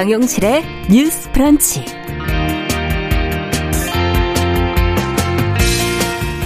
[0.00, 1.84] 정용실의 뉴스 브런치.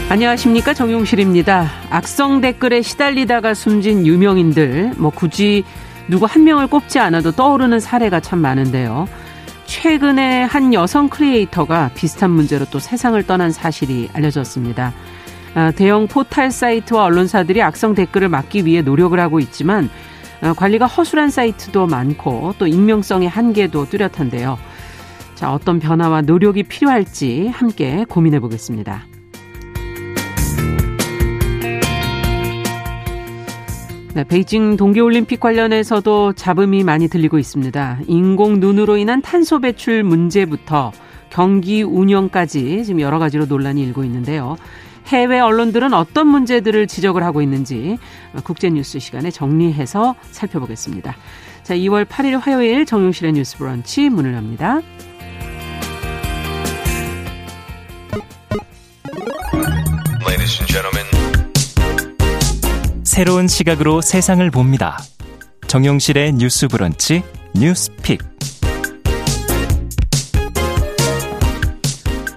[0.08, 1.70] 안녕하십니까 정용실입니다.
[1.88, 5.62] 악성 댓글에 시달리다가 숨진 유명인들 뭐 굳이
[6.08, 9.06] 누구 한 명을 꼽지 않아도 떠오르는 사례가 참 많은데요.
[9.66, 14.92] 최근에 한 여성 크리에이터가 비슷한 문제로 또 세상을 떠난 사실이 알려졌습니다.
[15.54, 20.13] 아, 대형 포탈 사이트와 언론사들이 악성 댓글을 막기 위해 노력을 하고 있지만 아,
[20.52, 24.58] 관리가 허술한 사이트도 많고 또 익명성의 한계도 뚜렷한데요.
[25.34, 29.06] 자, 어떤 변화와 노력이 필요할지 함께 고민해 보겠습니다.
[34.14, 37.98] 네, 베이징 동계올림픽 관련해서도 잡음이 많이 들리고 있습니다.
[38.06, 40.92] 인공 눈으로 인한 탄소 배출 문제부터
[41.30, 44.56] 경기 운영까지 지금 여러 가지로 논란이 일고 있는데요.
[45.06, 47.98] 해외 언론들은 어떤 문제들을 지적을 하고 있는지
[48.42, 51.16] 국제뉴스 시간에 정리해서 살펴보겠습니다.
[51.62, 54.80] 자, 2월 8일 화요일 정용실의 뉴스 브런치 문을 엽니다.
[63.04, 64.98] 새로운 시각으로 세상을 봅니다.
[65.68, 67.22] 정용실의 뉴스 브런치
[67.54, 68.33] 뉴스 pick.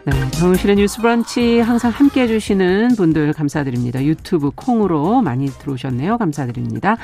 [0.07, 4.01] 네, 정용실의 뉴스 브런치 항상 함께 해주시는 분들 감사드립니다.
[4.05, 6.17] 유튜브 콩으로 많이 들어오셨네요.
[6.17, 6.95] 감사드립니다.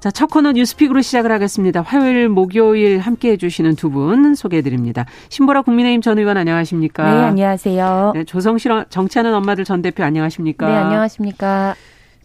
[0.00, 1.82] 자, 첫 코너 뉴스픽으로 시작을 하겠습니다.
[1.82, 5.04] 화요일, 목요일 함께 해주시는 두 분 소개해드립니다.
[5.28, 7.04] 신보라 국민의힘 전 의원 안녕하십니까?
[7.04, 8.12] 네, 안녕하세요.
[8.14, 10.66] 네, 조성실 정치하는 엄마들 전 대표 안녕하십니까?
[10.66, 11.74] 네, 안녕하십니까?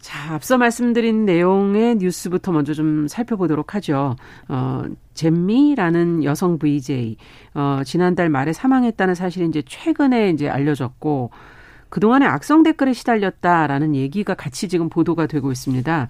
[0.08, 4.16] 자, 앞서 말씀드린 내용의 뉴스부터 먼저 좀 살펴보도록 하죠.
[4.48, 7.18] 어, 잼미라는 여성 VJ,
[7.52, 11.30] 어, 지난달 말에 사망했다는 사실이 이제 최근에 이제 알려졌고,
[11.90, 16.08] 그동안에 악성 댓글에 시달렸다라는 얘기가 같이 지금 보도가 되고 있습니다.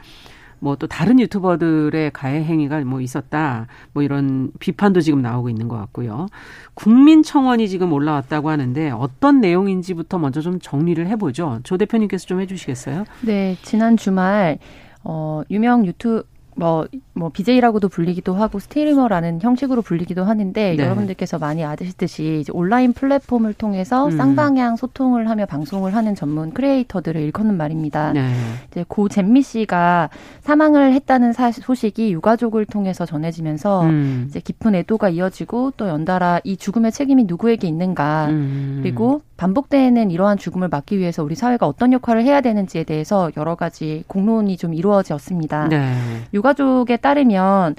[0.61, 3.67] 뭐 또 다른 유튜버들의 가해 행위가 뭐 있었다.
[3.93, 6.29] 뭐 이런 비판도 지금 나오고 있는 것 같고요.
[6.75, 11.61] 국민청원이 지금 올라왔다고 하는데 어떤 내용인지부터 먼저 좀 정리를 해보죠.
[11.65, 13.05] 조 대표님께서 좀 해주시겠어요?
[13.23, 14.59] 네, 지난 주말
[15.05, 16.25] 어 유명 유튜브
[16.59, 20.83] 뭐, 뭐, BJ라고도 불리기도 하고 스트리머라는 형식으로 불리기도 하는데 네.
[20.83, 24.17] 여러분들께서 많이 아시듯이 이제 온라인 플랫폼을 통해서 음.
[24.17, 28.13] 쌍방향 소통을 하며 방송을 하는 전문 크리에이터들을 일컫는 말입니다.
[28.13, 28.33] 네.
[28.71, 30.11] 이제 고 잼미 씨가
[30.41, 34.27] 사망을 했다는 사, 소식이 유가족을 통해서 전해지면서 음.
[34.29, 38.81] 이제 깊은 애도가 이어지고 또 연달아 이 죽음의 책임이 누구에게 있는가 음.
[38.83, 44.03] 그리고 반복되는 이러한 죽음을 막기 위해서 우리 사회가 어떤 역할을 해야 되는지에 대해서 여러 가지
[44.09, 45.69] 공론이 좀 이루어졌습니다.
[45.69, 45.94] 네.
[46.34, 47.77] 유가족에 따르면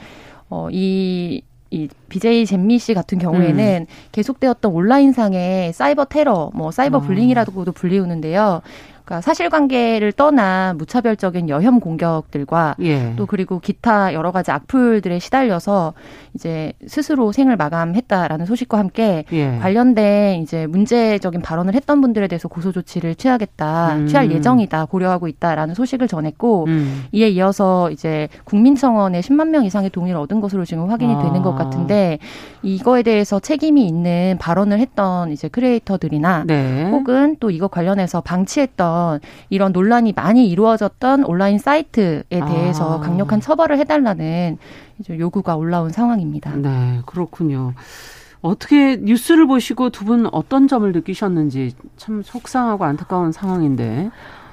[0.49, 3.93] 어, 이, 이 BJ 잼미 씨 같은 경우에는 음.
[4.13, 8.61] 계속되었던 온라인상의 사이버 테러, 뭐 사이버 불링이라고도 불리우는데요.
[9.09, 13.13] 그러니까 사실관계를 떠나 무차별적인 여혐 공격들과 예.
[13.15, 15.93] 또 그리고 기타 여러 가지 악플들에 시달려서
[16.35, 19.57] 이제 스스로 생을 마감했다라는 소식과 함께 예.
[19.57, 24.07] 관련된 이제 문제적인 발언을 했던 분들에 대해서 고소 조치를 취하겠다, 음.
[24.07, 27.05] 취할 예정이다 고려하고 있다라는 소식을 전했고 음.
[27.11, 31.23] 이에 이어서 이제 국민청원에 10만 명 이상의 동의를 얻은 것으로 지금 확인이 아.
[31.23, 32.19] 되는 것 같은데
[32.61, 36.91] 이거에 대해서 책임이 있는 발언을 했던 이제 크리에이터들이나 네.
[36.91, 42.99] 혹은 또 이거 관련해서 방치했던 보면 이런 논란이 많이 이루어졌던 온라인 사이트에 대해서 아.
[42.99, 44.57] 강력한 처벌을 해달라는
[45.09, 46.55] 요구가 올라온 상황입니다.
[46.57, 47.73] 네, 그렇군요.
[48.41, 54.09] 어떻게 뉴스를 보시고 두 분 어떤 점을 느끼셨는지 참 속상하고 안타까운 상황인데.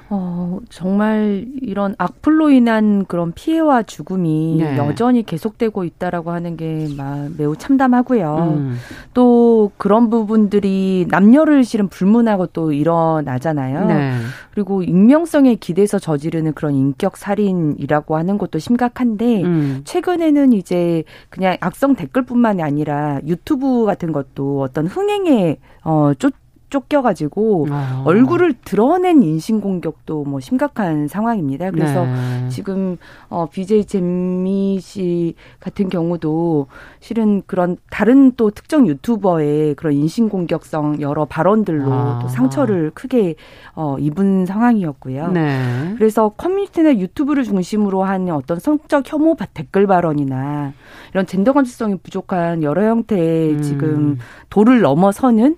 [0.09, 4.77] 어, 정말 이런 악플로 인한 그런 피해와 죽음이 네.
[4.77, 8.55] 여전히 계속되고 있다라고 하는 게 막 매우 참담하고요.
[8.57, 8.77] 음.
[9.13, 13.85] 또 그런 부분들이 남녀를 실은 불문하고 또 일어나잖아요.
[13.87, 14.13] 네.
[14.51, 19.81] 그리고 익명성에 기대서 저지르는 그런 인격 살인이라고 하는 것도 심각한데 음.
[19.85, 26.33] 최근에는 이제 그냥 악성 댓글뿐만이 아니라 유튜브 같은 것도 어떤 흥행에 어, 쫓
[26.69, 28.03] 쫓겨가지고 아.
[28.05, 31.71] 얼굴을 드러낸 인신공격도 뭐 심각한 상황입니다.
[31.71, 32.49] 그래서 네.
[32.49, 32.97] 지금
[33.29, 36.67] 어 BJ 잼미 씨 같은 경우도
[36.99, 42.19] 실은 그런 다른 또 특정 유튜버의 그런 인신공격성 여러 발언들로 아.
[42.21, 43.35] 또 상처를 크게
[43.75, 45.31] 어 입은 상황이었고요.
[45.31, 45.93] 네.
[45.97, 50.73] 그래서 커뮤니티나 유튜브를 중심으로 한 어떤 성적 혐오 댓글 발언이나
[51.11, 53.61] 이런 젠더 감수성이 부족한 여러 형태의 음.
[53.61, 54.17] 지금
[54.49, 55.55] 도를 넘어서는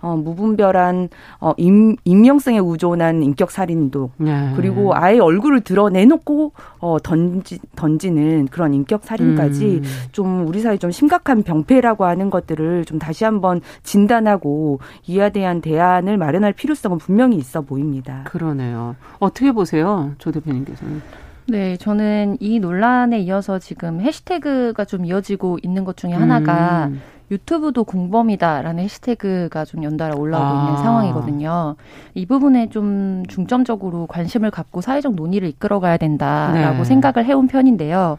[0.00, 1.08] 어, 무분별한
[1.40, 4.52] 어, 임, 익명성에 우존한 인격 살인도 네.
[4.56, 9.82] 그리고 아예 얼굴을 드러내놓고 어, 던지, 던지는 그런 인격 살인까지 음.
[10.12, 16.16] 좀 우리 사회 좀 심각한 병폐라고 하는 것들을 좀 다시 한번 진단하고 이에 대한 대안을
[16.16, 18.24] 마련할 필요성은 분명히 있어 보입니다.
[18.24, 18.96] 그러네요.
[19.18, 21.25] 어떻게 보세요, 조 대표님께서는?
[21.48, 27.00] 네, 저는 이 논란에 이어서 지금 해시태그가 좀 이어지고 있는 것 중에 하나가 음.
[27.30, 30.64] 유튜브도 공범이다라는 해시태그가 좀 연달아 올라오고 아.
[30.64, 31.76] 있는 상황이거든요.
[32.14, 36.84] 이 부분에 좀 중점적으로 관심을 갖고 사회적 논의를 이끌어가야 된다라고 네.
[36.84, 38.18] 생각을 해온 편인데요.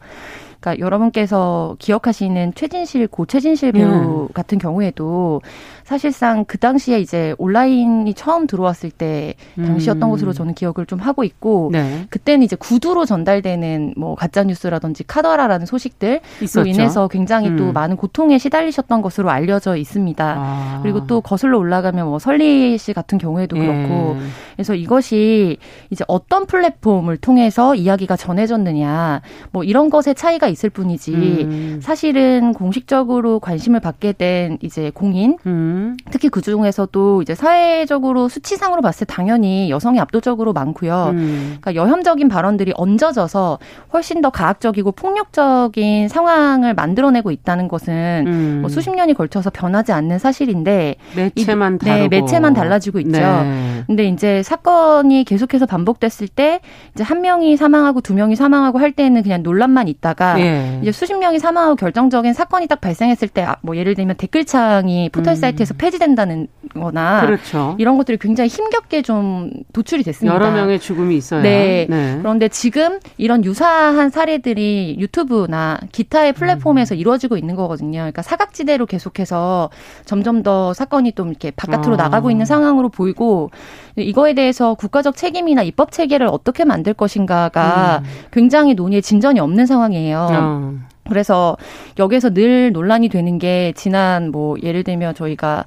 [0.59, 4.27] 그러니까 여러분께서 기억하시는 최진실 고 최진실 배우 음.
[4.33, 5.41] 같은 경우에도
[5.87, 10.11] 사실상 그 당시에 이제 온라인이 처음 들어왔을 때 당시였던 음.
[10.11, 12.05] 것으로 저는 기억을 좀 하고 있고 네.
[12.09, 16.19] 그때는 이제 구두로 전달되는 뭐 가짜 뉴스라든지 카더라라는 소식들로
[16.65, 17.55] 인해서 굉장히 음.
[17.55, 20.35] 또 많은 고통에 시달리셨던 것으로 알려져 있습니다.
[20.37, 20.79] 아.
[20.83, 23.61] 그리고 또 거슬러 올라가면 뭐 설리 씨 같은 경우에도 예.
[23.61, 24.17] 그렇고
[24.57, 25.55] 그래서 이것이
[25.89, 29.21] 이제 어떤 플랫폼을 통해서 이야기가 전해졌느냐
[29.53, 31.79] 뭐 이런 것의 차이가 있을 뿐이지 음.
[31.81, 35.76] 사실은 공식적으로 관심을 받게 된 이제 공인 음.
[36.11, 41.11] 특히 그 중에서도 이제 사회적으로 수치상으로 봤을 때 당연히 여성이 압도적으로 많고요.
[41.13, 41.57] 음.
[41.61, 43.59] 그러니까 여혐적인 발언들이 얹어져서
[43.93, 48.57] 훨씬 더 가학적이고 폭력적인 상황을 만들어내고 있다는 것은 음.
[48.61, 53.19] 뭐 수십 년이 걸쳐서 변하지 않는 사실인데 매체만 이, 네, 매체만 달라지고 있죠.
[53.19, 53.83] 네.
[53.87, 56.61] 근데 이제 사건이 계속해서 반복됐을 때
[56.93, 60.79] 이제 한 명이 사망하고 두 명이 사망하고 할 때는 그냥 논란만 있다가 예.
[60.81, 65.63] 이제 수십 명이 사망하고 결정적인 사건이 딱 발생했을 때 뭐 예를 들면 댓글창이 포털 사이트에
[65.63, 65.66] 음.
[65.67, 67.75] 계속 폐지된다는 거나 그렇죠.
[67.77, 70.33] 이런 것들이 굉장히 힘겹게 좀 도출이 됐습니다.
[70.33, 71.41] 여러 명의 죽음이 있어요.
[71.41, 71.85] 네.
[71.89, 72.17] 네.
[72.19, 76.99] 그런데 지금 이런 유사한 사례들이 유튜브나 기타의 플랫폼에서 음.
[76.99, 77.99] 이루어지고 있는 거거든요.
[77.99, 79.69] 그러니까 사각지대로 계속해서
[80.05, 81.97] 점점 더 사건이 좀 이렇게 바깥으로 어.
[81.97, 83.51] 나가고 있는 상황으로 보이고
[83.97, 88.09] 이거에 대해서 국가적 책임이나 입법 체계를 어떻게 만들 것인가가 음.
[88.31, 90.27] 굉장히 논의에 진전이 없는 상황이에요.
[90.31, 90.73] 어.
[91.09, 91.57] 그래서
[91.99, 95.65] 여기에서 늘 논란이 되는 게 지난 뭐 예를 들면 저희가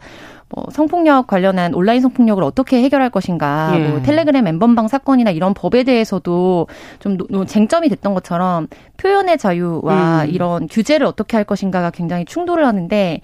[0.53, 3.89] 뭐 성폭력 관련한 온라인 성폭력을 어떻게 해결할 것인가, 예.
[3.89, 6.67] 뭐 텔레그램 엠번방 사건이나 이런 법에 대해서도
[6.99, 8.67] 좀 노, 쟁점이 됐던 것처럼
[8.97, 10.31] 표현의 자유와 음.
[10.31, 13.21] 이런 규제를 어떻게 할 것인가가 굉장히 충돌을 하는데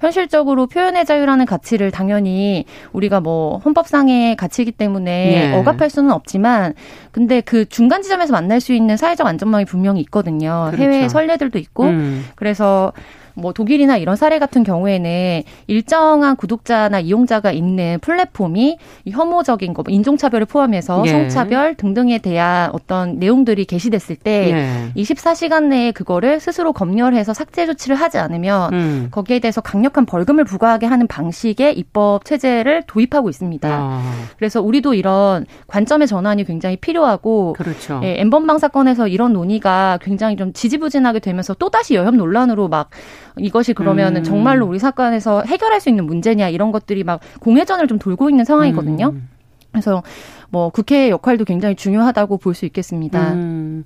[0.00, 5.56] 현실적으로 표현의 자유라는 가치를 당연히 우리가 뭐 헌법상의 가치이기 때문에 예.
[5.58, 6.72] 억압할 수는 없지만
[7.12, 10.68] 근데 그 중간 지점에서 만날 수 있는 사회적 안전망이 분명히 있거든요.
[10.70, 10.82] 그렇죠.
[10.82, 12.24] 해외 선례들도 있고 음.
[12.36, 12.94] 그래서
[13.34, 18.78] 뭐 독일이나 이런 사례 같은 경우에는 일정한 구독자나 이용자가 있는 플랫폼이
[19.08, 21.10] 혐오적인 거, 뭐 인종차별을 포함해서 예.
[21.10, 24.50] 성차별 등등에 대한 어떤 내용들이 게시됐을 때
[24.96, 25.00] 예.
[25.00, 29.08] 24시간 내에 그거를 스스로 검열해서 삭제 조치를 하지 않으면 음.
[29.10, 33.68] 거기에 대해서 강력한 벌금을 부과하게 하는 방식의 입법 체제를 도입하고 있습니다.
[33.70, 34.12] 아.
[34.36, 38.00] 그래서 우리도 이런 관점의 전환이 굉장히 필요하고 그렇죠.
[38.02, 42.90] 예, 엠번방 사건에서 이런 논의가 굉장히 좀 지지부진하게 되면서 또다시 여혐 논란으로 막
[43.38, 44.24] 이것이 그러면은 음.
[44.24, 49.10] 정말로 우리 사건에서 해결할 수 있는 문제냐 이런 것들이 막 공회전을 좀 돌고 있는 상황이거든요.
[49.14, 49.28] 음.
[49.72, 50.02] 그래서
[50.50, 53.32] 뭐 국회의 역할도 굉장히 중요하다고 볼 수 있겠습니다.
[53.34, 53.84] 음.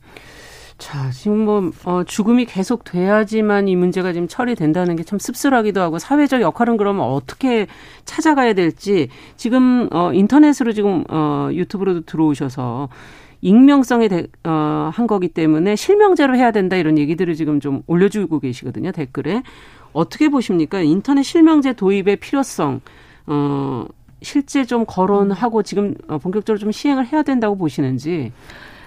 [0.76, 6.00] 자, 지금 뭐, 어, 죽음이 계속 돼야지만 이 문제가 지금 처리된다는 게 참 씁쓸하기도 하고,
[6.00, 7.68] 사회적 역할은 그러면 어떻게
[8.04, 12.88] 찾아가야 될지, 지금, 어, 인터넷으로 지금, 어, 유튜브로도 들어오셔서,
[13.44, 18.90] 익명성에 대, 어, 한 거기 때문에 실명제로 해야 된다 이런 얘기들을 지금 좀 올려주고 계시거든요
[18.90, 19.42] 댓글에.
[19.92, 20.80] 어떻게 보십니까?
[20.80, 22.80] 인터넷 실명제 도입의 필요성
[23.26, 23.84] 어
[24.22, 28.32] 실제 좀 거론하고 지금 어, 본격적으로 좀 시행을 해야 된다고 보시는지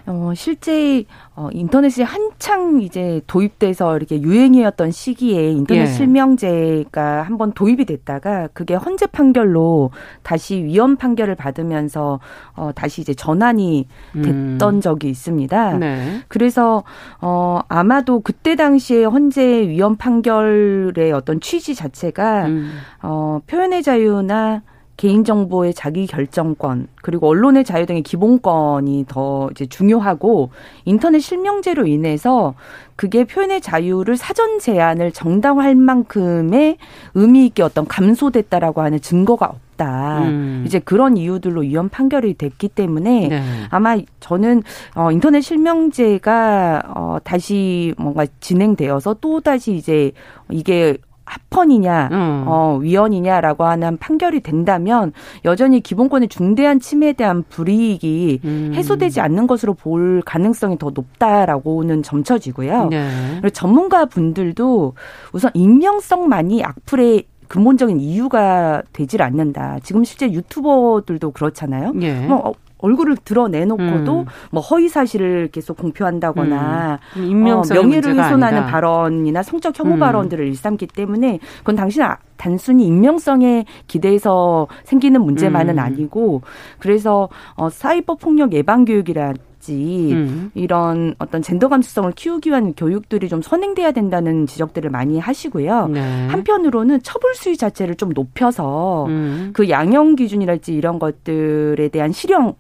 [0.08, 1.04] 어, 실제
[1.36, 5.86] 어, 인터넷이 한창 이제 도입돼서 이렇게 유행이었던 시기에 인터넷 예.
[5.86, 9.92] 실명제가 한번 도입이 됐다가 그게 헌재 판결로
[10.24, 12.22] 다시 위헌 판결을 받으면서
[12.56, 14.82] 어, 다시 이제 전환이 됐던 음.
[14.82, 15.74] 적이 있습니다.
[15.74, 16.22] 네.
[16.30, 16.84] 그래서
[17.20, 22.72] 어, 아마도 그때 당시에 헌재 위헌 판결의 어떤 취지 자체가 음.
[23.02, 24.62] 어, 표현의 자유나
[24.98, 30.50] 개인정보의 자기 결정권 그리고 언론의 자유 등의 기본권이 더 이제 중요하고
[30.86, 32.56] 인터넷 실명제로 인해서
[32.96, 36.77] 그게 표현의 자유를 사전 제한을 정당화할 만큼의
[37.13, 40.24] 의미 있게 어떤 감소됐다라고 하는 증거가 없다.
[40.24, 40.63] 음.
[40.66, 43.42] 이제 그런 이유들로 위헌 판결이 됐기 때문에 네.
[43.70, 44.63] 아마 저는
[44.96, 50.12] 어 인터넷 실명제가 어 다시 뭔가 진행되어서 또 다시 이제
[50.50, 50.98] 이게
[51.28, 52.44] 합헌이냐, 음.
[52.48, 55.12] 어, 위헌이냐라고 하는 판결이 된다면
[55.46, 58.72] 여전히 기본권의 중대한 침해에 대한 불이익이 음.
[58.74, 62.88] 해소되지 않는 것으로 볼 가능성이 더 높다라고는 점쳐지고요.
[62.90, 63.10] 네.
[63.42, 64.94] 그리고 전문가 분들도
[65.34, 69.80] 우선 익명성만이 악플의 근본적인 이유가 되질 않는다.
[69.84, 71.92] 지금 실제 유튜버들도 그렇잖아요.
[71.94, 72.26] 네.
[72.26, 74.26] 뭐 얼굴을 드러내놓고도 음.
[74.52, 77.48] 뭐 허위 사실을 계속 공표한다거나 음.
[77.48, 78.66] 어, 명예를 훼손하는 아니다.
[78.66, 80.00] 발언이나 성적 혐오 음.
[80.00, 85.80] 발언들을 일삼기 때문에 그건 당신 아, 단순히 익명성에 기대해서 생기는 문제만은 음.
[85.80, 86.42] 아니고
[86.80, 89.34] 그래서 어 사이버 폭력 예방 교육이라
[89.70, 90.52] 음.
[90.54, 95.88] 이런 어떤 젠더 감수성을 키우기 위한 교육들이 좀 선행돼야 된다는 지적들을 많이 하시고요.
[95.88, 96.28] 네.
[96.28, 99.50] 한편으로는 처벌 수위 자체를 좀 높여서 음.
[99.54, 102.54] 그 양형 기준이랄지 이런 것들에 대한 실형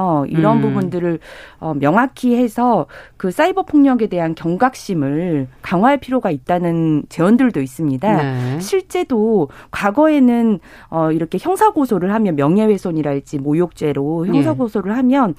[0.00, 0.62] 어, 이런 음.
[0.62, 1.18] 부분들을
[1.58, 2.86] 어, 명확히 해서
[3.18, 8.16] 그 사이버 폭력에 대한 경각심을 강화할 필요가 있다는 제언들도 있습니다.
[8.16, 8.60] 네.
[8.60, 14.96] 실제도 과거에는 어, 이렇게 형사 고소를 하면 명예훼손이랄지 모욕죄로 형사 고소를 네.
[14.96, 15.34] 하면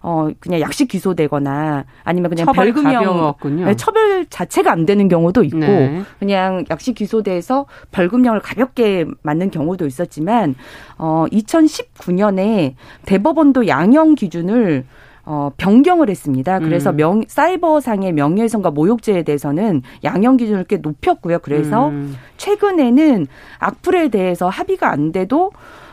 [0.00, 3.34] 어, 그냥 약식 기소되거나 아니면 그냥 벌금형
[3.66, 6.02] 네, 처벌 자체가 안 되는 경우도 있고 네.
[6.18, 10.54] 그냥 약식 기소돼서 벌금형을 가볍게 맞는 경우도 있었지만
[10.96, 14.84] 어, 2019년에 대법원도 양형 형성 기준을
[15.24, 16.60] 어, 변경을 했습니다.
[16.60, 16.96] 그래서 음.
[16.96, 21.40] 명, 사이버상의 명예훼손과 모욕죄에 대해서는 양형 기준을 꽤 높였고요.
[21.40, 22.14] 그래서 음.
[22.36, 23.26] 최근에는
[23.58, 25.50] 악플에 대해서 합의가 안 돼도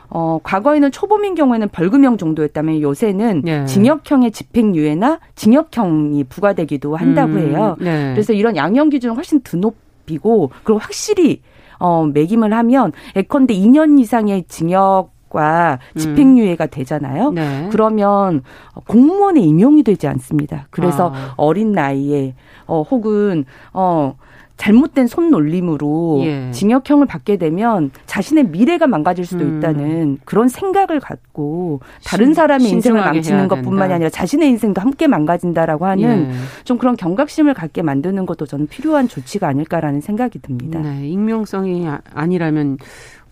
[0.09, 3.65] 어, 과거에는 초범인 경우에는 벌금형 정도였다면 요새는 네.
[3.65, 7.39] 징역형의 집행유예나 징역형이 부과되기도 한다고 음.
[7.39, 7.75] 해요.
[7.79, 8.11] 네.
[8.13, 11.41] 그래서 이런 양형 기준을 훨씬 드높이고 그리고 확실히
[11.79, 17.31] 어, 매김을 하면 예컨대 2년 이상의 징역 과 집행유예가 되잖아요.
[17.31, 17.67] 네.
[17.71, 18.43] 그러면
[18.87, 20.67] 공무원에 임용이 되지 않습니다.
[20.69, 21.33] 그래서 아.
[21.37, 22.35] 어린 나이에
[22.67, 24.15] 어 혹은 어
[24.57, 26.51] 잘못된 손놀림으로 예.
[26.51, 29.57] 징역형을 받게 되면 자신의 미래가 망가질 수도 음.
[29.57, 36.29] 있다는 그런 생각을 갖고 다른 사람의 인생을 망치는 것뿐만이 아니라 자신의 인생도 함께 망가진다라고 하는
[36.29, 36.63] 예.
[36.63, 40.79] 좀 그런 경각심을 갖게 만드는 것도 저는 필요한 조치가 아닐까라는 생각이 듭니다.
[40.79, 42.77] 네, 익명성이 아, 아니라면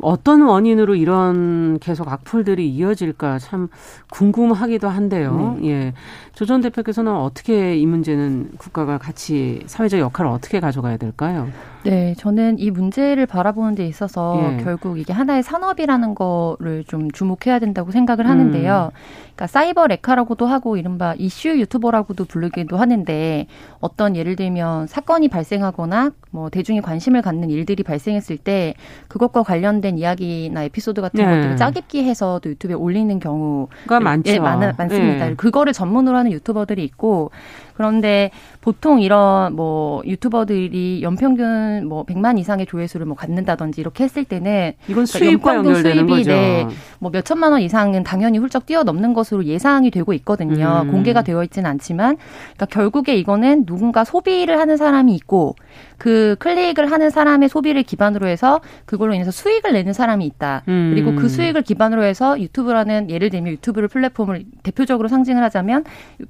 [0.02, 3.68] 어떤 원인으로 이런 계속 악플들이 이어질까 참
[4.10, 5.58] 궁금하기도 한데요.
[5.62, 5.70] 네.
[5.70, 5.94] 예.
[6.34, 11.48] 조 전 대표께서는 어떻게 이 문제는 국가가 같이 사회적 역할을 어떻게 가져가야 될까요?
[11.84, 14.64] 네, 저는 이 문제를 바라보는 데 있어서 예.
[14.64, 18.92] 결국 이게 하나의 산업이라는 거를 좀 주목해야 된다고 생각을 하는데요.
[18.94, 19.32] 음.
[19.42, 23.48] 그러니까 사이버 레카라고도 하고 이른바 이슈 유튜버라고도 부르기도 하는데
[23.80, 28.76] 어떤 예를 들면 사건이 발생하거나 뭐 대중이 관심을 갖는 일들이 발생했을 때
[29.08, 31.36] 그것과 관련된 이야기나 에피소드 같은 네.
[31.36, 34.32] 것들을 짜깁기 해서 또 유튜브에 올리는 경우가 많죠.
[34.32, 35.30] 예, 많, 많습니다.
[35.30, 35.36] 네.
[35.36, 37.32] 그거를 전문으로 하는 유튜버들이 있고
[37.76, 44.74] 그런데 보통 이런 뭐 유튜버들이 연평균 뭐 100만 이상의 조회수를 뭐 갖는다든지 이렇게 했을 때는
[44.88, 46.32] 이건 그러니까 수입과 연결되는 수입이 거죠.
[46.32, 46.68] 네,
[47.00, 50.84] 뭐몇 천만 원 이상은 당연히 훌쩍 뛰어넘는 것으로 예상이 되고 있거든요.
[50.86, 50.92] 음.
[50.92, 52.18] 공개가 되어 있지는 않지만
[52.56, 55.56] 그러니까 결국에 이거는 누군가 소비를 하는 사람이 있고
[55.98, 60.64] 그 클릭을 하는 사람의 소비를 기반으로 해서 그걸로 인해서 수익을 내는 사람이 있다.
[60.68, 60.92] 음.
[60.94, 65.84] 그리고 그 수익을 기반으로 해서 유튜브라는 예를 들면 유튜브를 플랫폼을 대표적으로 상징을 하자면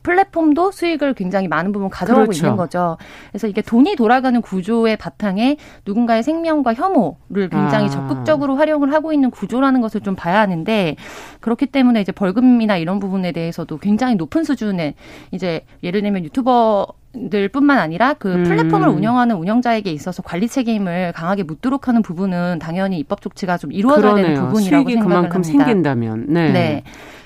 [0.03, 2.45] 플랫폼도 수익을 굉장히 많은 부분 가져가고 그렇죠.
[2.45, 2.97] 있는 거죠.
[3.31, 7.89] 그래서 이게 돈이 돌아가는 구조의 바탕에 누군가의 생명과 혐오를 굉장히 아.
[7.89, 10.95] 적극적으로 활용을 하고 있는 구조라는 것을 좀 봐야 하는데
[11.39, 14.95] 그렇기 때문에 이제 벌금이나 이런 부분에 대해서도 굉장히 높은 수준의
[15.31, 16.87] 이제 예를 들면 유튜버
[17.29, 18.43] 들뿐만 아니라 그 음.
[18.43, 24.13] 플랫폼을 운영하는 운영자에게 있어서 관리 책임을 강하게 묻도록 하는 부분은 당연히 입법 조치가 좀 이루어져야
[24.13, 24.27] 그러네요.
[24.27, 25.65] 되는 부분이라고 생각을 그만큼 합니다.
[25.65, 26.25] 생긴다면.
[26.29, 26.51] 네.
[26.51, 26.83] 네.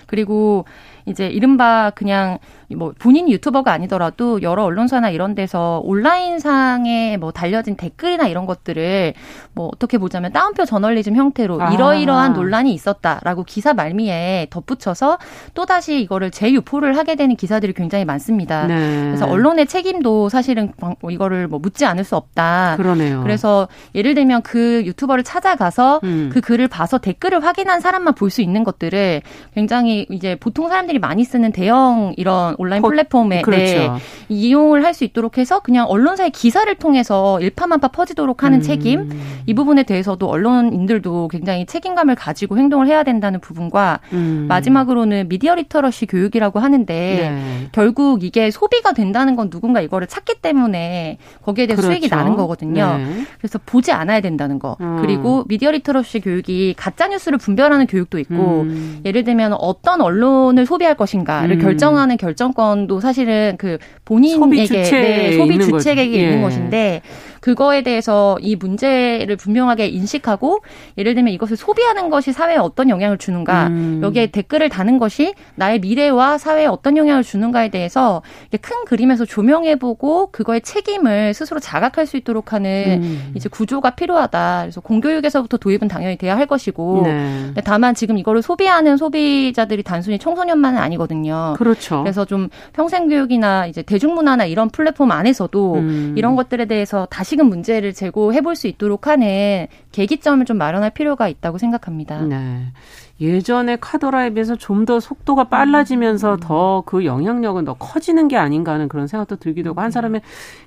[0.08, 0.65] 그리고
[1.06, 2.39] 이제 이른바 그냥
[2.75, 9.13] 뭐 본인 유튜버가 아니더라도 여러 언론사나 이런 데서 온라인상에 뭐 달려진 댓글이나 이런 것들을
[9.53, 11.74] 뭐 어떻게 보자면 따옴표 저널리즘 형태로 아.
[11.74, 15.17] 이러이러한 논란이 있었다라고 기사 말미에 덧붙여서
[15.53, 18.67] 또다시 이거를 재유포를 하게 되는 기사들이 굉장히 많습니다.
[18.67, 19.05] 네.
[19.05, 22.75] 그래서 언론의 책임도 사실은 뭐 이거를 뭐 묻지 않을 수 없다.
[22.77, 23.22] 그러네요.
[23.24, 26.29] 그래서 예를 들면 그 유튜버를 찾아가서 음.
[26.31, 29.22] 그 글을 봐서 댓글을 확인한 사람만 볼 수 있는 것들을
[29.53, 33.64] 굉장히 이제 보통 사람들이 많이 쓰는 대형 이런 온라인 거, 플랫폼에 그렇죠.
[33.64, 33.90] 네,
[34.30, 38.62] 이용을 할 수 있도록 해서 그냥 언론사의 기사를 통해서 일파만파 퍼지도록 하는 음.
[38.62, 39.10] 책임
[39.46, 44.46] 이 부분에 대해서도 언론인들도 굉장히 책임감을 가지고 행동을 해야 된다는 부분과 음.
[44.48, 47.68] 마지막으로는 미디어 literacy 교육이라고 하는데 네.
[47.74, 52.00] 결국 이게 소비가 된다는 건 누군가 이거를 찾기 때문에 거기에 대해서 그렇죠.
[52.00, 52.98] 수익이 나는 거거든요.
[52.98, 53.26] 네.
[53.38, 54.78] 그래서 보지 않아야 된다는 거.
[54.80, 55.00] 음.
[55.02, 59.02] 그리고 미디어 literacy 교육이 가짜 뉴스를 분별하는 교육도 있고 음.
[59.06, 61.62] 예를 들면 어떤 언론을 소비할 것인가를 음.
[61.62, 66.42] 결정하는 결정 결정권도 사실은 그 본인에게 소비 주체 네, 소비 주체에게 있는 예.
[66.42, 67.02] 것인데
[67.46, 70.64] 그거에 대해서 이 문제를 분명하게 인식하고
[70.98, 74.00] 예를 들면 이것을 소비하는 것이 사회에 어떤 영향을 주는가 음.
[74.02, 78.24] 여기에 댓글을 다는 것이 나의 미래와 사회에 어떤 영향을 주는가에 대해서
[78.62, 83.32] 큰 그림에서 조명해보고 그거의 책임을 스스로 자각할 수 있도록 하는 음.
[83.36, 84.62] 이제 구조가 필요하다.
[84.64, 87.54] 그래서 공교육에서부터 도입은 당연히 돼야 할 것이고 네.
[87.64, 91.54] 다만 지금 이거를 소비하는 소비자들이 단순히 청소년만은 아니거든요.
[91.58, 92.02] 그렇죠.
[92.02, 96.16] 그래서 좀 평생 교육이나 이제 대중문화나 이런 플랫폼 안에서도 음.
[96.18, 101.27] 이런 것들에 대해서 다시 다시금 문제를 제고해 볼 수 있도록 하는 계기점을 좀 마련할 필요가
[101.27, 102.22] 있다고 생각합니다.
[102.22, 102.72] 네.
[103.20, 106.39] 예전에 카더라에 비해서 좀 더 속도가 빨라지면서 음.
[106.39, 110.22] 더그 영향력은 더 커지는 게 아닌가 하는 그런 생각도 들기도 하고 한 사람의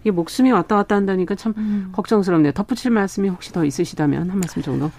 [0.05, 1.89] 이 목숨이 왔다 갔다 한다니까 참 음.
[1.93, 2.53] 걱정스럽네요.
[2.53, 4.91] 덧붙일 말씀이 혹시 더 있으시다면 한 말씀 정도.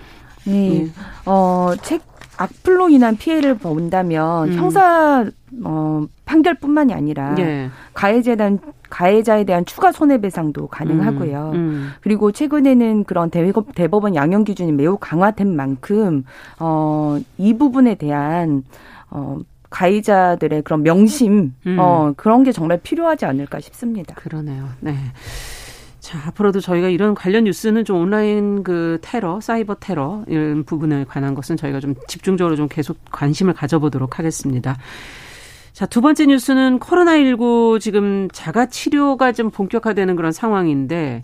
[0.46, 0.84] 네.
[0.86, 0.88] 네.
[1.25, 2.01] 어, 책
[2.38, 4.53] 악플로 인한 피해를 본다면 음.
[4.53, 5.25] 형사
[5.63, 7.69] 어, 판결뿐만이 아니라 예.
[7.93, 11.51] 가해자에 대한 가해자에 대한 추가 손해배상도 가능하고요.
[11.53, 11.89] 음, 음.
[12.01, 16.24] 그리고 최근에는 그런 대법, 대법원 양형 기준이 매우 강화된 만큼
[16.60, 18.63] 어, 이 부분에 대한
[19.10, 21.77] 어, 가해자들의 그런 명심 음.
[21.77, 24.15] 어, 그런 게 정말 필요하지 않을까 싶습니다.
[24.15, 24.69] 그러네요.
[24.79, 24.96] 네.
[26.09, 31.35] 자, 앞으로도 저희가 이런 관련 뉴스는 좀 온라인 그 테러, 사이버 테러 이런 부분에 관한
[31.35, 34.75] 것은 저희가 좀 집중적으로 좀 계속 관심을 가져보도록 하겠습니다.
[35.71, 41.23] 자, 두 번째 뉴스는 코로나19 지금 자가 치료가 좀 본격화되는 그런 상황인데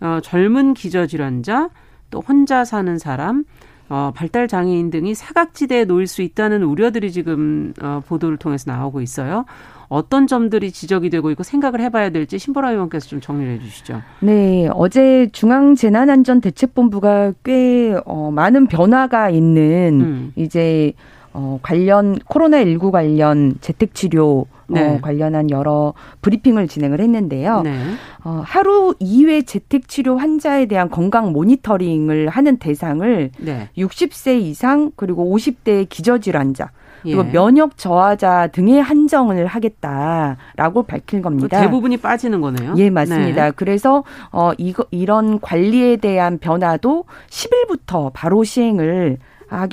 [0.00, 1.70] 어, 젊은 기저질환자
[2.10, 3.44] 또 혼자 사는 사람
[3.88, 9.44] 어, 발달 장애인 등이 사각지대에 놓일 수 있다는 우려들이 지금 어, 보도를 통해서 나오고 있어요.
[9.88, 14.02] 어떤 점들이 지적이 되고 있고 생각을 해봐야 될지 신보라 의원께서 좀 정리를 해주시죠.
[14.20, 20.32] 네, 어제 중앙재난안전대책본부가 꽤 어, 많은 변화가 있는 음.
[20.36, 20.94] 이제
[21.34, 24.86] 어, 관련 코로나19 관련 재택 치료 어, 네.
[24.86, 27.62] 어, 관련한 여러 브리핑을 진행을 했는데요.
[27.62, 27.76] 네.
[28.22, 33.68] 어, 하루 2회 재택 치료 환자에 대한 건강 모니터링을 하는 대상을 네.
[33.76, 36.70] 60세 이상 그리고 50대 기저질환자
[37.02, 37.32] 그리고 예.
[37.32, 41.60] 면역 저하자 등의 한정을 하겠다라고 밝힌 겁니다.
[41.60, 42.74] 대부분이 빠지는 거네요.
[42.78, 43.44] 예, 맞습니다.
[43.46, 43.50] 네.
[43.54, 49.18] 그래서 어 이거 이런 관리에 대한 변화도 10일부터 바로 시행을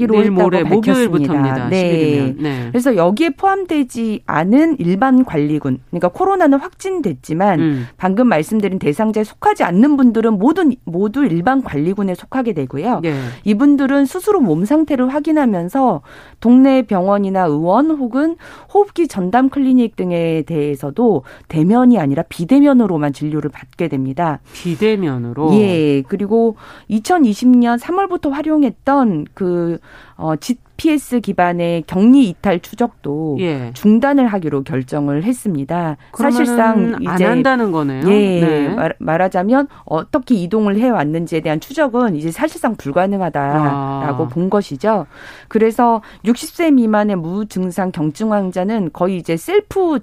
[0.08, 1.70] 내일 했다고 모레 목요일부터입니다.
[1.70, 2.36] 네.
[2.38, 2.68] 네.
[2.72, 7.88] 그래서 여기에 포함되지 않은 일반 관리군, 그러니까 코로나는 확진됐지만 음.
[7.98, 13.00] 방금 말씀드린 대상자에 속하지 않는 분들은 모두 모두 일반 관리군에 속하게 되고요.
[13.02, 13.14] 네.
[13.44, 16.02] 이분들은 스스로 몸 상태를 확인하면서
[16.40, 18.36] 동네 병원이나 의원 혹은
[18.74, 24.40] 호흡기 전담 클리닉 등에 대해서도 대면이 아니라 비대면으로만 진료를 받게 됩니다.
[24.54, 25.54] 비대면으로.
[25.56, 26.02] 예.
[26.08, 26.56] 그리고
[26.90, 29.71] 2020년 3월부터 활용했던 그
[30.16, 33.72] 어, GPS 기반의 격리 이탈 추적도 예.
[33.74, 35.98] 중단을 하기로 결정을 했습니다.
[36.14, 38.10] 사실상 이제 안 한다는 거네요.
[38.10, 38.70] 예, 네.
[38.70, 44.28] 말, 말하자면 어떻게 이동을 해 왔는지에 대한 추적은 이제 사실상 불가능하다라고 아.
[44.28, 45.06] 본 것이죠.
[45.48, 50.00] 그래서 60세 미만의 무증상 경증 환자는 거의 이제 셀프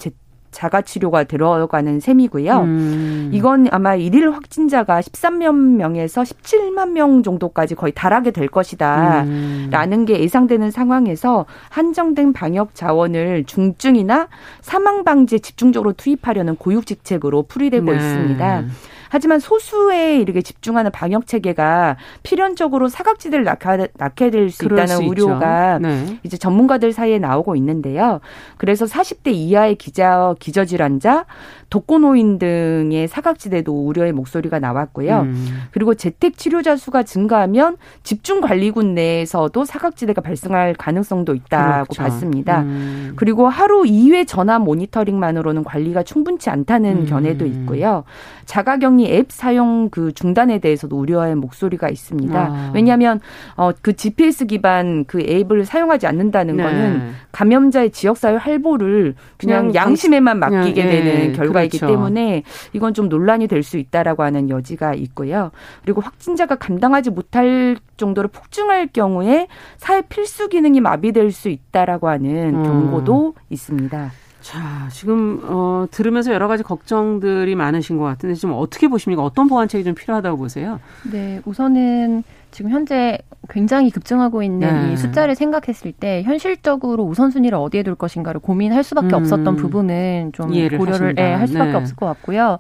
[0.50, 2.61] 자가 치료가 들어가는 셈이고요.
[2.61, 3.30] 음.
[3.32, 9.24] 이건 아마 일일 확진자가 13만 명에서 17만 명 정도까지 거의 달하게 될 것이다.
[9.24, 9.68] 음.
[9.70, 14.28] 라는 게 예상되는 상황에서 한정된 방역 자원을 중증이나
[14.61, 17.96] 사망 방지에 집중적으로 투입하려는 고육직책으로 풀이되고 네.
[17.96, 18.64] 있습니다.
[19.09, 26.18] 하지만 소수에 이렇게 집중하는 방역 체계가 필연적으로 사각지대를 낳게 될수 있다는 우려가 네.
[26.23, 28.21] 이제 전문가들 사이에 나오고 있는데요.
[28.57, 31.27] 그래서 40대 이하의 기자 기저질환자,
[31.71, 35.21] 독거노인 등의 사각지대도 우려의 목소리가 나왔고요.
[35.21, 35.62] 음.
[35.71, 42.03] 그리고 재택 치료자 수가 증가하면 집중 관리군 내에서도 사각지대가 발생할 가능성도 있다고 그렇죠.
[42.03, 42.62] 봤습니다.
[42.62, 43.12] 음.
[43.16, 47.07] 그리고 하루 2회 전화 모니터링만으로는 관리가 충분치 않다는 음.
[47.07, 48.05] 견해도 있고요.
[48.48, 52.38] 자가격리 앱 사용 그 중단에 대해서도 우려의 목소리가 있습니다.
[52.40, 52.72] 아.
[52.74, 53.20] 왜냐하면
[53.56, 56.62] 어, 그 GPS 기반 그 앱을 사용하지 않는다는 네.
[56.62, 61.92] 거는 감염자의 지역사회 활보를 그냥, 그냥 양심에만 맡기게 그냥, 예, 되는 결과이기 그렇죠.
[61.92, 65.50] 때문에 이건 좀 논란이 될 수 있다라고 하는 여지가 있고요.
[65.82, 72.62] 그리고 확진자가 감당하지 못할 정도로 폭증할 경우에 사회 필수 기능이 마비될 수 있다라고 하는 음.
[72.62, 74.11] 경고도 있습니다.
[74.48, 79.22] 자, 지금 어 들으면서 여러 가지 걱정들이 많으신 것 같은데 좀 어떻게 보십니까?
[79.22, 80.80] 어떤 보완책이 좀 필요하다고 보세요?
[81.12, 83.18] 네, 우선은 지금 현재
[83.50, 84.92] 굉장히 급증하고 있는 네.
[84.94, 89.20] 이 숫자를 생각했을 때 현실적으로 우선순위를 어디에 둘 것인가를 고민할 수밖에 음.
[89.20, 91.76] 없었던 부분은 좀 고려를 예, 할 수밖에 네.
[91.76, 92.56] 없을 것 같고요.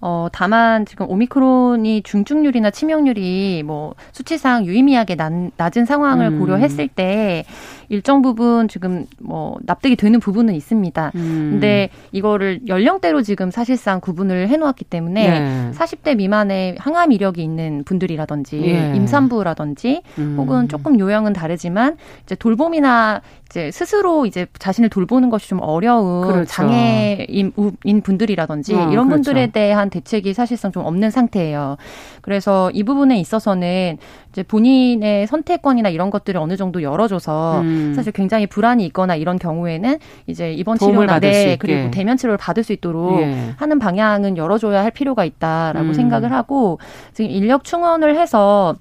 [0.00, 6.38] 어, 다만 지금 오미크론이 중증률이나 치명률이 뭐 수치상 유의미하게 낮, 낮은 상황을 음.
[6.38, 7.44] 고려했을 때
[7.88, 11.12] 일정 부분 지금 뭐 납득이 되는 부분은 있습니다.
[11.14, 11.48] 음.
[11.52, 15.70] 근데 이거를 연령대로 지금 사실상 구분을 해놓았기 때문에 네.
[15.74, 18.92] 40대 미만의 항암 이력이 있는 분들이라든지 예.
[18.94, 20.36] 임산부라든지 음.
[20.38, 26.44] 혹은 조금 요령은 다르지만 이제 돌봄이나 이제 스스로 이제 자신을 돌보는 것이 좀 어려운 그렇죠.
[26.44, 27.52] 장애인
[28.02, 29.22] 분들이라든지 어, 이런 그렇죠.
[29.22, 31.78] 분들에 대한 대책이 사실상 좀 없는 상태예요.
[32.20, 33.96] 그래서 이 부분에 있어서는
[34.38, 37.92] 이제 본인의 선택권이나 이런 것들을 어느 정도 열어줘서 음.
[37.96, 39.98] 사실 굉장히 불안이 있거나 이런 경우에는
[40.28, 43.54] 이제 입원 치료나 네, 그리고 대면 치료를 받을 수 있도록 예.
[43.56, 45.92] 하는 방향은 열어줘야 할 필요가 있다라고 음.
[45.92, 46.78] 생각을 하고
[47.14, 48.76] 지금 인력 충원을 해서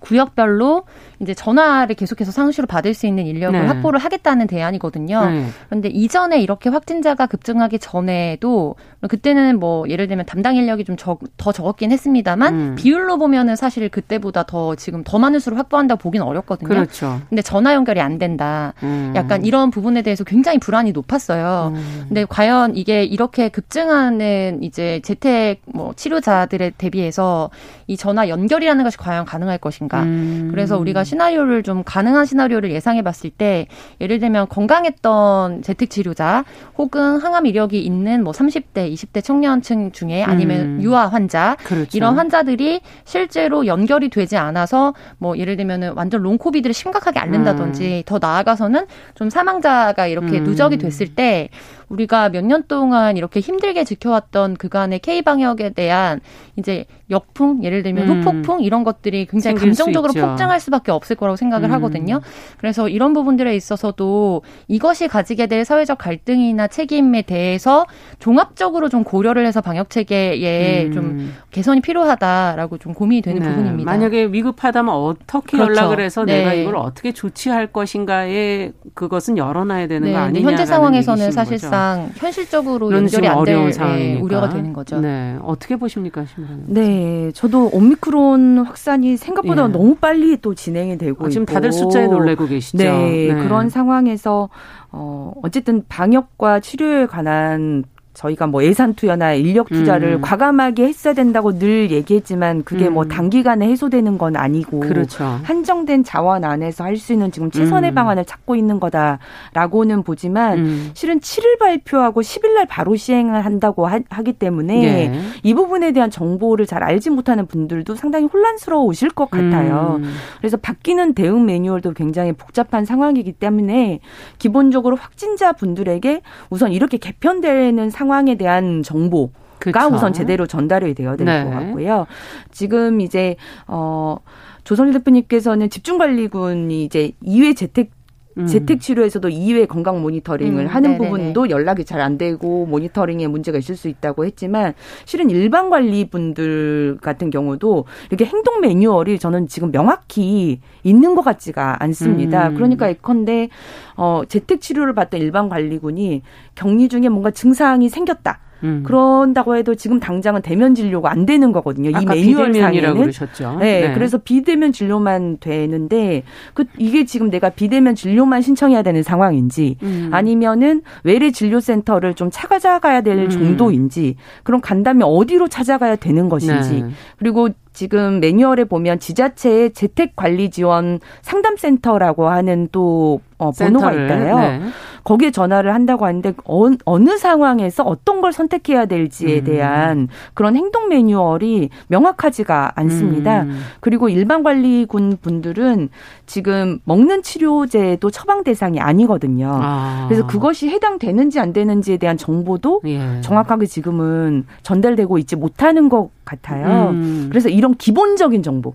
[0.00, 0.82] 구역별로
[1.22, 3.66] 이제 전화를 계속해서 상시로 받을 수 있는 인력을 네.
[3.66, 5.30] 확보를 하겠다는 대안이거든요.
[5.30, 5.46] 네.
[5.68, 8.74] 그런데 이전에 이렇게 확진자가 급증하기 전에도
[9.08, 10.96] 그때는 뭐 예를 들면 담당 인력이 좀
[11.36, 12.74] 더 적었긴 했습니다만 음.
[12.76, 16.68] 비율로 보면은 사실 그때보다 더 지금 더 많은 수를 확보한다고 보기는 어렵거든요.
[16.68, 17.20] 그렇죠.
[17.28, 18.74] 근데 전화 연결이 안 된다.
[18.82, 19.12] 음.
[19.16, 21.72] 약간 이런 부분에 대해서 굉장히 불안이 높았어요.
[21.74, 22.04] 음.
[22.08, 27.50] 근데 과연 이게 이렇게 급증하는 이제 재택 뭐 치료자들에 대비해서
[27.86, 30.02] 이 전화 연결이라는 것이 과연 가능할 것인가?
[30.02, 30.48] 음.
[30.50, 33.66] 그래서 우리가 시나리오를 좀 가능한 시나리오를 예상해 봤을 때
[34.00, 36.44] 예를 들면 건강했던 재택 치료자
[36.78, 40.82] 혹은 항암 이력이 있는 뭐 30대, 20대 청년층 중에 아니면 음.
[40.82, 41.96] 유아 환자 그렇죠.
[41.96, 48.02] 이런 환자들이 실제로 연결이 되지 않아서 뭐 예를 들면은 완전 long COVID를 심각하게 앓는다든지 음.
[48.06, 50.44] 더 나아가서는 좀 사망자가 이렇게 음.
[50.44, 51.50] 누적이 됐을 때
[51.92, 56.20] 우리가 몇 년 동안 이렇게 힘들게 지켜왔던 그간의 K 방역에 대한
[56.56, 58.22] 이제 역풍, 예를 들면 음.
[58.22, 61.72] 후폭풍 이런 것들이 굉장히 감정적으로 폭증할 수밖에 없을 거라고 생각을 음.
[61.74, 62.20] 하거든요.
[62.58, 67.86] 그래서 이런 부분들에 있어서도 이것이 가지게 될 사회적 갈등이나 책임에 대해서
[68.18, 70.92] 종합적으로 좀 고려를 해서 방역 체계에 음.
[70.92, 73.48] 좀 개선이 필요하다라고 좀 고민이 되는 네.
[73.48, 73.90] 부분입니다.
[73.90, 75.72] 만약에 위급하다면 어떻게 그렇죠.
[75.72, 76.38] 연락을 해서 네.
[76.38, 80.12] 내가 이걸 어떻게 조치할 것인가에 그것은 열어놔야 되는 네.
[80.12, 80.48] 거 아니냐?
[80.48, 81.81] 현재 상황에서는 사실상 거죠.
[82.16, 85.00] 현실적으로 연결이 안될 우려가 되는 거죠.
[85.00, 85.36] 네.
[85.42, 86.64] 어떻게 보십니까, 심사님?
[86.66, 86.82] 네.
[86.82, 89.68] 네, 저도 오미크론 확산이 생각보다 예.
[89.68, 91.52] 너무 빨리 또 진행이 되고 아, 지금 있고.
[91.52, 92.78] 다들 숫자에 놀래고 계시죠.
[92.78, 93.34] 네, 네.
[93.34, 94.48] 그런 상황에서
[94.90, 100.20] 어 어쨌든 방역과 치료에 관한 저희가 뭐 예산 투여나 인력 투자를 음.
[100.20, 102.94] 과감하게 했어야 된다고 늘 얘기했지만 그게 뭐 음.
[103.02, 105.24] 뭐 단기간에 해소되는 건 아니고 그렇죠.
[105.42, 107.94] 한정된 자원 안에서 할 수 있는 지금 최선의 음.
[107.94, 110.90] 방안을 찾고 있는 거다라고는 보지만 음.
[110.94, 115.20] 실은 7일 발표하고 10일 날 바로 시행을 한다고 하, 기 때문에 네.
[115.42, 119.96] 이 부분에 대한 정보를 잘 알지 못하는 분들도 상당히 혼란스러우실 것 같아요.
[120.00, 120.12] 음.
[120.38, 123.98] 그래서 바뀌는 대응 매뉴얼도 굉장히 복잡한 상황이기 때문에
[124.38, 126.20] 기본적으로 확진자 분들에게
[126.50, 129.94] 우선 이렇게 개편되는 상 황에 대한 정보 가 그렇죠.
[129.94, 131.50] 우선 제대로 전달이 되어야 될것 네.
[131.50, 132.06] 같고요.
[132.50, 133.36] 지금 이제
[133.68, 134.16] 어
[134.64, 137.90] 조선일 대표님께서는 집중관리군이 이제 2회 재택
[138.38, 138.46] 음.
[138.46, 141.10] 재택 치료에서도 2회 건강 모니터링을 음, 하는 네네네.
[141.10, 147.30] 부분도 연락이 잘 안 되고 모니터링에 문제가 있을 수 있다고 했지만 실은 일반 관리분들 같은
[147.30, 152.48] 경우도 이렇게 행동 매뉴얼이 저는 지금 명확히 있는 것 같지가 않습니다.
[152.48, 152.54] 음.
[152.54, 153.50] 그러니까 예컨대
[153.96, 156.22] 어 재택 치료를 받던 일반 관리군이
[156.56, 158.40] 격리 중에 뭔가 증상이 생겼다.
[158.64, 158.82] 음.
[158.84, 161.90] 그런다고 해도 지금 당장은 대면 진료가 안 되는 거거든요.
[161.90, 163.58] 이 매뉴얼 상에는 그러셨죠.
[163.60, 166.22] 네, 네, 그래서 비대면 진료만 되는데
[166.54, 170.10] 그 이게 지금 내가 비대면 진료만 신청해야 되는 상황인지 음.
[170.12, 173.30] 아니면은 외래 진료센터를 좀 찾아가야 될 음.
[173.30, 176.88] 정도인지 그럼 간다면 어디로 찾아가야 되는 것인지 네.
[177.18, 184.38] 그리고 지금 매뉴얼에 보면 지자체의 재택 관리 지원 상담센터라고 하는 또 어, 번호가 있다요.
[184.38, 184.60] 네.
[185.04, 189.44] 거기에 전화를 한다고 하는데 어, 느 상황에서 어떤 걸 선택해야 될지에 음.
[189.44, 193.42] 대한 그런 행동 매뉴얼이 명확하지가 않습니다.
[193.42, 193.60] 음.
[193.80, 195.88] 그리고 일반 관리군 분들은
[196.26, 199.50] 지금 먹는 치료제도 처방 대상이 아니거든요.
[199.60, 200.06] 아.
[200.08, 203.20] 그래서 그것이 해당되는지 안 되는지에 대한 정보도 예.
[203.22, 206.90] 정확하게 지금은 전달되고 있지 못하는 것 같아요.
[206.90, 207.26] 음.
[207.28, 208.74] 그래서 이런 기본적인 정보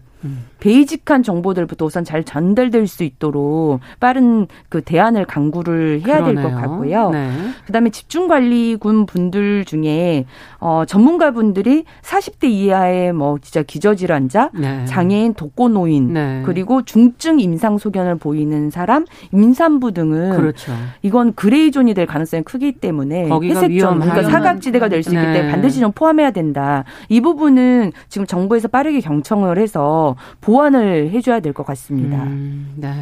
[0.59, 7.11] basic한 정보들부터 우선 잘 전달될 수 있도록 빠른 그 대안을 강구를 해야 될 것 같고요.
[7.11, 7.29] 네.
[7.65, 10.25] 그다음에 집중 관리군 분들 중에
[10.59, 14.85] 어 전문가 분들이 40대 이하의 뭐 진짜 기저질환자, 네.
[14.85, 16.41] 장애인, 독거노인, 네.
[16.45, 20.71] 그리고 중증 임상 소견을 보이는 사람, 임산부 등은 그렇죠.
[21.03, 25.51] 이건 gray zone이 될 가능성이 크기 때문에 회색존, 그러니까 사각지대가 될 수 있기 때문에 네.
[25.51, 26.83] 반드시 좀 포함해야 된다.
[27.09, 30.06] 이 부분은 지금 정부에서 빠르게 경청을 해서
[30.41, 32.23] 보완을 해줘야 될 것 같습니다.
[32.23, 32.93] 음, 네.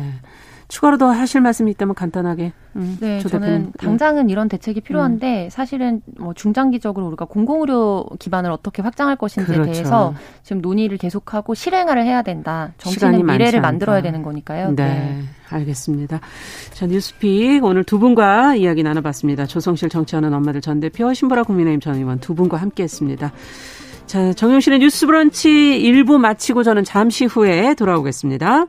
[0.68, 2.52] 추가로 더 하실 말씀이 있다면 간단하게.
[2.76, 5.50] 음, 네, 저는 당장은 이런 대책이 필요한데 음.
[5.50, 9.72] 사실은 뭐 중장기적으로 우리가 공공의료 기반을 어떻게 확장할 것인지에 그렇죠.
[9.72, 12.74] 대해서 지금 논의를 계속하고 실행화를 해야 된다.
[12.80, 14.72] 정치는 미래를 만들어야 되는 거니까요.
[14.72, 15.22] 네, 네.
[15.50, 16.20] 알겠습니다.
[16.74, 19.46] 자, 뉴스픽 오늘 두 분과 이야기 나눠봤습니다.
[19.46, 23.32] 조성실 정치하는 엄마들 전 대표, 신보라 국민의힘 전 의원 두 분과 함께했습니다.
[24.06, 28.66] 자, 정용실의 뉴스 브런치 1부 마치고 저는 잠시 후에 돌아오겠습니다.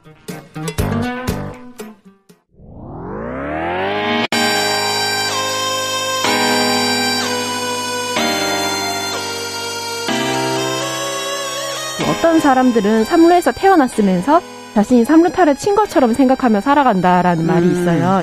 [12.09, 14.41] 어떤 사람들은 삼루에서 태어났으면서
[14.75, 17.47] 자신이 삼루타를 친 것처럼 생각하며 살아간다라는 음.
[17.47, 18.23] 말이 있어요.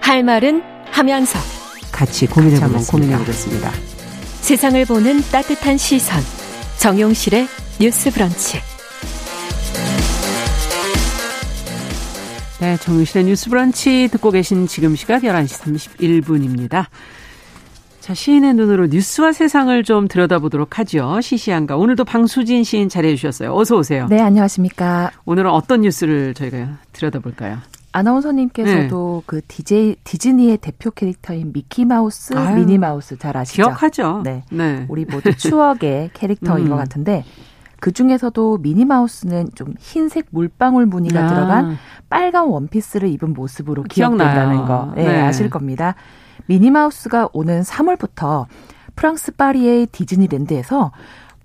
[0.00, 1.38] 할 말은 하면서
[1.92, 3.70] 같이 고민해 보면 고민해 보겠습니다.
[4.40, 6.22] 세상을 보는 따뜻한 시선.
[6.78, 7.46] 정용실의
[7.80, 8.58] 뉴스 브런치.
[12.60, 16.86] 네, 정용실의 뉴스 브런치 듣고 계신 지금 시각 11시 31분입니다.
[18.00, 21.20] 자, 시인의 눈으로 뉴스와 세상을 좀 들여다보도록 하죠.
[21.20, 21.76] 시시한가.
[21.76, 23.54] 오늘도 방수진 시인 자리해 주셨어요.
[23.54, 24.06] 어서 오세요.
[24.08, 25.10] 네, 안녕하십니까.
[25.26, 27.58] 오늘은 어떤 뉴스를 저희가 들여다볼까요?
[27.92, 29.24] 아나운서님께서도 네.
[29.26, 33.62] 그 디제이 디즈니의 대표 캐릭터인 미키 마우스, 미니 마우스 잘 아시죠?
[33.62, 34.22] 기억하죠.
[34.24, 34.44] 네.
[34.50, 34.86] 네.
[34.88, 36.70] 우리 모두 추억의 캐릭터인 음.
[36.70, 37.24] 것 같은데
[37.80, 41.28] 그 중에서도 미니 마우스는 좀 흰색 물방울 무늬가 아.
[41.28, 41.78] 들어간
[42.10, 45.20] 빨간 원피스를 입은 모습으로 기억된다는 거 네, 네.
[45.20, 45.94] 아실 겁니다.
[46.46, 48.46] 미니 마우스가 오는 3월부터
[48.96, 50.92] 프랑스 파리의 디즈니랜드에서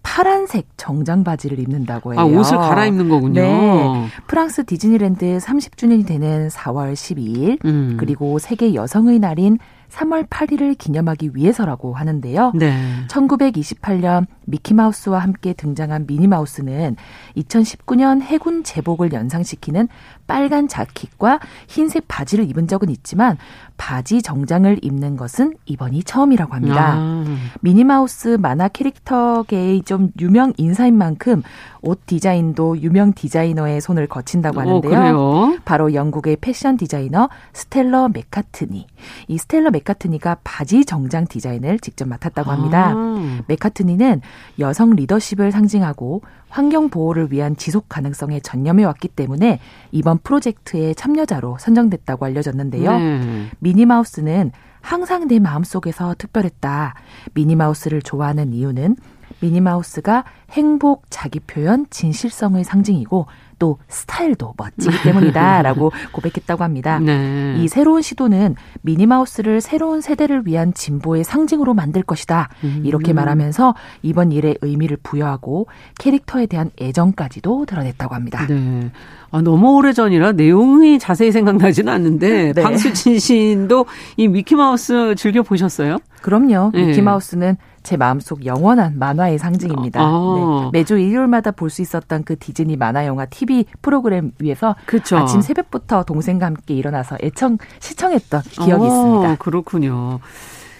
[0.03, 2.21] 파란색 정장 바지를 입는다고 해요.
[2.21, 3.41] 아, 옷을 갈아입는 거군요.
[3.41, 4.07] 네.
[4.27, 7.95] 프랑스 디즈니랜드 30주년이 되는 4월 12일, 음.
[7.97, 9.57] 그리고 세계 여성의 날인
[9.89, 12.51] 3월 8일을 기념하기 위해서라고 하는데요.
[12.55, 12.75] 네.
[13.07, 16.95] 1928년 미키마우스와 함께 등장한 미니마우스는
[17.37, 19.87] 2019년 해군 제복을 연상시키는
[20.25, 23.37] 빨간 자켓과 흰색 바지를 입은 적은 있지만
[23.85, 26.93] 바지 정장을 입는 것은 이번이 처음이라고 합니다.
[26.95, 27.25] 아.
[27.59, 31.43] 미니마우스 만화 캐릭터계의 좀 유명 인사인 만큼
[31.81, 35.19] 옷 디자인도 유명 디자이너의 손을 거친다고 어, 하는데요.
[35.19, 38.87] 어, 바로 영국의 패션 디자이너 스텔러 맥카트니.
[39.27, 42.93] 이 스텔러 맥카트니가 바지 정장 디자인을 직접 맡았다고 합니다.
[42.95, 43.41] 아.
[43.47, 44.21] 맥카트니는
[44.59, 46.21] 여성 리더십을 상징하고
[46.53, 49.59] 환경 보호를 위한 지속 가능성에 전념해 왔기 때문에
[49.91, 52.99] 이번 프로젝트의 참여자로 선정됐다고 알려졌는데요.
[52.99, 53.47] 네.
[53.57, 56.93] 미니마우스는 항상 내 마음속에서 특별했다.
[57.33, 58.97] 미니마우스를 좋아하는 이유는
[59.39, 63.25] 미니마우스가 행복, 자기 표현, 진실성의 상징이고
[63.63, 66.99] 또 스타일도 멋지기 때문이다라고 고백했다고 합니다.
[66.99, 67.55] 네.
[67.59, 72.49] 이 새로운 시도는 미니마우스를 새로운 세대를 위한 진보의 상징으로 만들 것이다.
[72.65, 72.81] 음.
[72.83, 78.45] 이렇게 말하면서 이번 일에 의미를 부여하고 캐릭터에 대한 애정까지도 드러냈다고 합니다.
[78.47, 78.91] 네.
[79.31, 82.61] 아, 너무 오래 전이라 내용이 자세히 생각나지는 않는데 네.
[82.61, 83.85] 방수진 시인도
[84.17, 85.99] 이 미키마우스 즐겨 보셨어요?
[86.21, 86.71] 그럼요.
[86.73, 86.87] 네.
[86.87, 89.99] 미키마우스는 제 마음속 영원한 만화의 상징입니다.
[90.01, 90.69] 아.
[90.71, 90.79] 네.
[90.79, 95.17] 매주 일요일마다 볼 수 있었던 그 디즈니 만화 영화 TV 프로그램 위에서 그쵸.
[95.17, 99.35] 아침 새벽부터 동생과 함께 일어나서 애청 시청했던 기억이 아, 있습니다.
[99.37, 100.19] 그렇군요.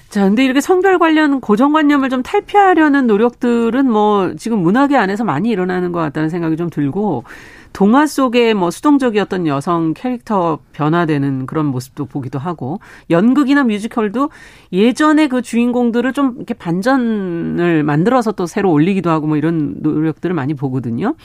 [0.09, 5.91] 자, 근데 이렇게 성별 관련 고정관념을 좀 탈피하려는 노력들은 뭐 지금 문학의 안에서 많이 일어나는
[5.91, 7.23] 것 같다는 생각이 좀 들고
[7.73, 14.29] 동화 속에 뭐 수동적이었던 여성 캐릭터 변화되는 그런 모습도 보기도 하고 연극이나 뮤지컬도
[14.71, 20.53] 예전에 그 주인공들을 좀 이렇게 반전을 만들어서 또 새로 올리기도 하고 뭐 이런 노력들을 많이
[20.53, 21.15] 보거든요.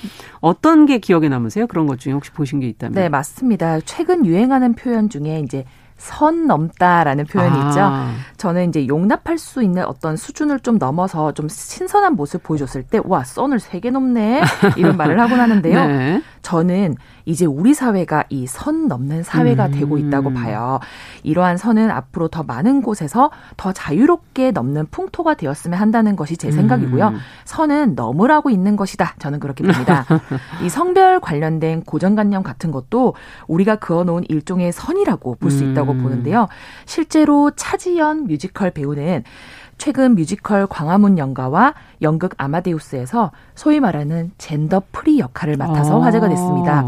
[0.41, 1.67] 어떤 게 기억에 남으세요?
[1.67, 2.95] 그런 것 중에 혹시 보신 게 있다면?
[2.95, 3.81] 네, 맞습니다.
[3.83, 5.65] 최근 유행하는 표현 중에 이제
[5.99, 7.69] 선 넘다라는 표현이 아.
[7.69, 8.37] 있죠.
[8.39, 13.25] 저는 이제 용납할 수 있는 어떤 수준을 좀 넘어서 좀 신선한 모습 보여줬을 때, 와,
[13.25, 14.43] 선을 세 개 넘네?
[14.77, 15.85] 이런 말을 하곤 하는데요.
[15.87, 16.23] 네.
[16.43, 16.97] 저는
[17.29, 19.71] 이제 우리 사회가 이 선 넘는 사회가 음.
[19.73, 20.81] 되고 있다고 봐요.
[21.23, 27.09] 이러한 선은 앞으로 더 많은 곳에서 더 자유롭게 넘는 풍토가 되었으면 한다는 것이 제 생각이고요.
[27.09, 27.19] 음.
[27.45, 29.15] 선은 넘으라고 있는 것이다.
[29.19, 30.07] 저는 그렇게 봅니다.
[30.65, 33.15] 이 성별 관련된 고정관념 같은 것도
[33.47, 36.03] 우리가 그어놓은 일종의 선이라고 볼 수 있다고 음.
[36.03, 36.47] 보는데요.
[36.87, 39.25] 실제로 차지연 뮤지컬 배우는
[39.79, 46.05] 최근 뮤지컬 광화문 연가와 연극 아마데우스에서 소위 말하는 gender free 역할을 맡아서 아.
[46.05, 46.85] 화제가 됐습니다.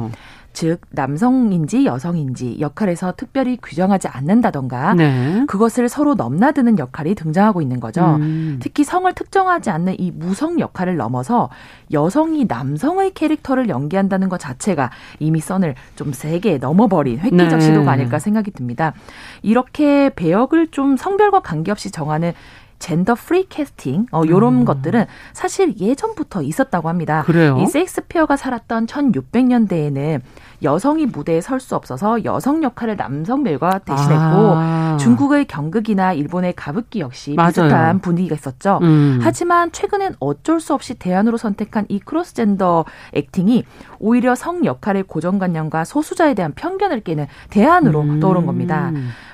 [0.53, 5.45] 즉 남성인지 여성인지 역할에서 특별히 규정하지 않는다던가 네.
[5.47, 8.17] 그것을 서로 넘나드는 역할이 등장하고 있는 거죠.
[8.17, 8.59] 음.
[8.61, 11.51] 특히 성을 특정하지 않는 이 무성 역할을 넘어서
[11.93, 17.61] 여성이 남성의 캐릭터를 연기한다는 것 자체가 이미 선을 좀 세게 넘어버린 획기적 네.
[17.61, 18.93] 시도가 아닐까 생각이 듭니다.
[19.43, 22.33] 이렇게 배역을 좀 성별과 관계없이 정하는
[22.81, 24.65] gender free casting 어 요런 음.
[24.65, 27.23] 것들은 사실 예전부터 있었다고 합니다.
[27.27, 27.59] 그래요?
[27.61, 30.21] 이 셰익스피어가 살았던 1600년대에는
[30.63, 34.97] 여성이 무대에 설 수 없어서 여성 역할을 남성 배우가 대신했고 아.
[34.99, 37.49] 중국의 경극이나 일본의 가부키 역시 맞아요.
[37.49, 38.79] 비슷한 분위기가 있었죠.
[38.83, 39.21] 음.
[39.23, 43.65] 하지만 최근엔 어쩔 수 없이 대안으로 선택한 이 cross gender 액팅이
[43.99, 48.21] 오히려 성 역할의 고정관념과 소수자에 대한 편견을 깨는 대안으로 음.
[48.21, 48.91] 떠오른 겁니다.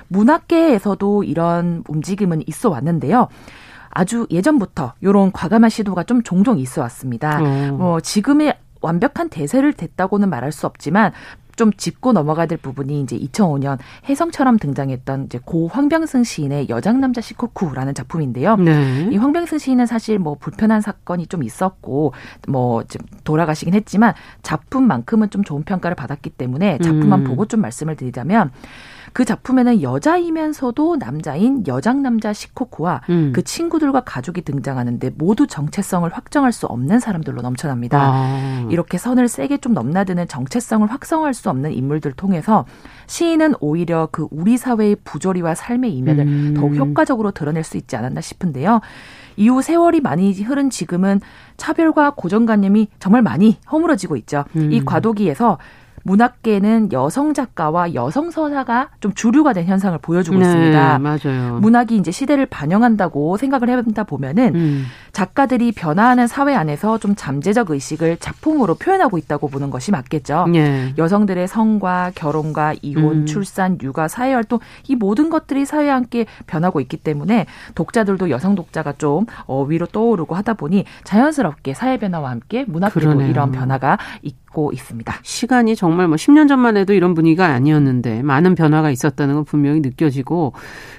[0.09, 3.27] 문학계에서도 이런 움직임은 있어 왔는데요.
[3.89, 7.39] 아주 예전부터 이런 과감한 시도가 좀 종종 있어 왔습니다.
[7.41, 7.71] 어.
[7.71, 11.11] 뭐 지금의 완벽한 대세를 댔다고는 말할 수 없지만
[11.57, 17.95] 좀 짚고 넘어가야 될 부분이 이제 2005년 혜성처럼 등장했던 이제 고 황병승 시인의 여장남자 시코쿠라는
[17.95, 18.55] 작품인데요.
[18.57, 19.09] 네.
[19.11, 22.13] 이 황병승 시인은 사실 뭐 불편한 사건이 좀 있었고
[22.47, 27.23] 뭐 지금 돌아가시긴 했지만 작품만큼은 좀 좋은 평가를 받았기 때문에 작품만 음.
[27.23, 28.51] 보고 좀 말씀을 드리자면
[29.13, 33.31] 그 작품에는 여자이면서도 남자인 여장 남자 시코코와 음.
[33.33, 37.99] 그 친구들과 가족이 등장하는데 모두 정체성을 확정할 수 없는 사람들로 넘쳐납니다.
[37.99, 38.67] 아.
[38.69, 42.65] 이렇게 선을 세게 좀 넘나드는 정체성을 확성할 수 없는 인물들 통해서
[43.07, 46.53] 시인은 오히려 그 우리 사회의 부조리와 삶의 이면을 음.
[46.55, 48.81] 더욱 효과적으로 드러낼 수 있지 않았나 싶은데요.
[49.37, 51.21] 이후 세월이 많이 흐른 지금은
[51.57, 54.43] 차별과 고정관념이 정말 많이 허물어지고 있죠.
[54.55, 54.71] 음.
[54.71, 55.57] 이 과도기에서
[56.07, 60.99] 문학계는 여성 작가와 여성 서사가 좀 주류가 된 현상을 보여주고 네, 있습니다.
[60.99, 61.59] 맞아요.
[61.59, 64.85] 문학이 이제 시대를 반영한다고 생각을 해본다 보면은 음.
[65.11, 70.47] 작가들이 변화하는 사회 안에서 좀 잠재적 의식을 작품으로 표현하고 있다고 보는 것이 맞겠죠.
[70.47, 70.93] 네.
[70.97, 73.25] 여성들의 성과 결혼과 이혼, 음.
[73.25, 78.93] 출산, 육아, 사회 활동 이 모든 것들이 사회와 함께 변하고 있기 때문에 독자들도 여성 독자가
[78.93, 84.71] 좀 어, 위로 떠오르고 하다 보니 자연스럽게 사회 변화와 함께 문학계도 이런 변화가 있 고
[84.73, 85.13] 있습니다.
[85.21, 90.53] 시간이 정말 뭐 10년 전만 해도 이런 분위기가 아니었는데 많은 변화가 있었다는 건 분명히 느껴지고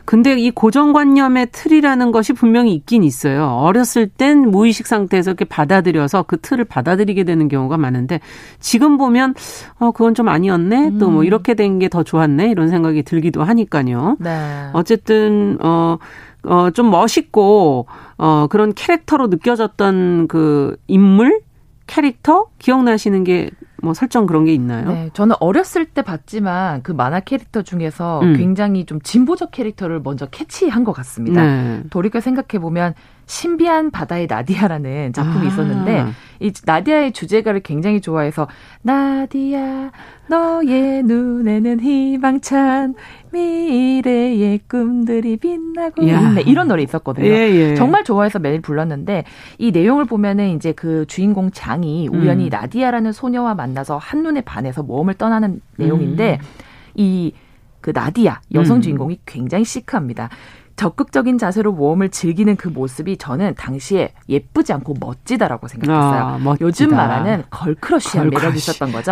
[0.04, 3.46] 근데 이 고정관념의 틀이라는 것이 분명히 있긴 있어요.
[3.46, 8.20] 어렸을 땐 무의식 상태에서 이렇게 받아들여서 그 틀을 받아들이게 되는 경우가 많은데
[8.60, 9.34] 지금 보면
[9.80, 10.88] 어 그건 좀 아니었네.
[10.90, 10.98] 음.
[11.00, 12.50] 또뭐 이렇게 된 게 더 좋았네.
[12.50, 14.18] 이런 생각이 들기도 하니까요.
[14.20, 14.68] 네.
[14.72, 15.98] 어쨌든 어
[16.44, 21.40] 어, 좀 멋있고, 어, 그런 캐릭터로 느껴졌던 그 인물,
[21.88, 23.50] 캐릭터 기억나시는 게
[23.82, 24.88] 뭐 설정 그런 게 있나요?
[24.88, 28.36] 네, 저는 어렸을 때 봤지만 그 만화 캐릭터 중에서 음.
[28.36, 31.42] 굉장히 좀 진보적 캐릭터를 먼저 캐치한 것 같습니다.
[31.42, 31.82] 네.
[31.90, 32.94] 돌이켜 생각해 보면
[33.28, 35.48] 신비한 바다의 나디아라는 작품이 아.
[35.48, 36.06] 있었는데
[36.40, 38.48] 이 나디아의 주제가를 굉장히 좋아해서
[38.80, 39.90] 나디아
[40.28, 42.94] 너의 눈에는 희망찬
[43.30, 46.20] 미래의 꿈들이 빛나고 야.
[46.20, 47.26] 있네 이런 노래 있었거든요.
[47.26, 47.74] 예, 예.
[47.74, 49.24] 정말 좋아해서 매일 불렀는데
[49.58, 52.48] 이 내용을 보면은 이제 그 주인공 장이 우연히 음.
[52.48, 56.92] 나디아라는 소녀와 만나서 한눈에 반해서 모험을 떠나는 내용인데 음.
[56.94, 58.80] 이그 나디아 여성 음.
[58.80, 60.30] 주인공이 굉장히 chic합니다.
[60.78, 66.22] 적극적인 자세로 모험을 즐기는 그 모습이 저는 당시에 예쁘지 않고 멋지다라고 생각했어요.
[66.22, 68.44] 아, 요즘 말하는 girl crush한 girl crush.
[68.44, 69.10] 매력이 있었던 거죠.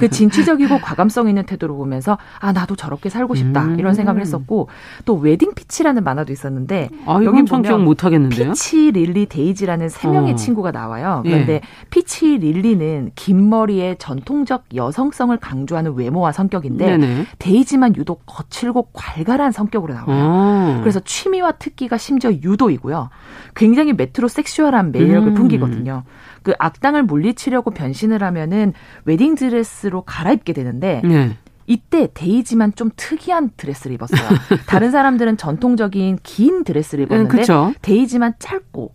[0.00, 3.78] 그 진취적이고 과감성 있는 태도를 보면서 아 나도 저렇게 살고 싶다 음.
[3.78, 4.68] 이런 생각을 했었고
[5.04, 8.48] 또 웨딩 피치라는 만화도 있었는데 아, 여기 보면 못 하겠는데요.
[8.50, 10.36] 피치 릴리 데이지라는 세 명의 어.
[10.36, 11.20] 친구가 나와요.
[11.24, 11.60] 그런데 예.
[11.90, 17.26] 피치 릴리는 긴 머리에 전통적 여성성을 강조하는 외모와 성격인데 네네.
[17.38, 20.06] 데이지만 유독 거칠고 괄괄한 성격으로 나와요.
[20.08, 20.80] 어.
[20.80, 23.10] 그래서 그래서 취미와 특기가 심지어 유도이고요.
[23.54, 25.34] 굉장히 metrosexual한 매력을 음.
[25.34, 26.04] 풍기거든요.
[26.42, 28.72] 그 악당을 물리치려고 변신을 하면은
[29.04, 31.36] 웨딩 드레스로 갈아입게 되는데 네.
[31.66, 34.26] 이때 데이지만 좀 특이한 드레스를 입었어요.
[34.66, 38.94] 다른 사람들은 전통적인 긴 드레스를 입었는데 음, 데이지만 짧고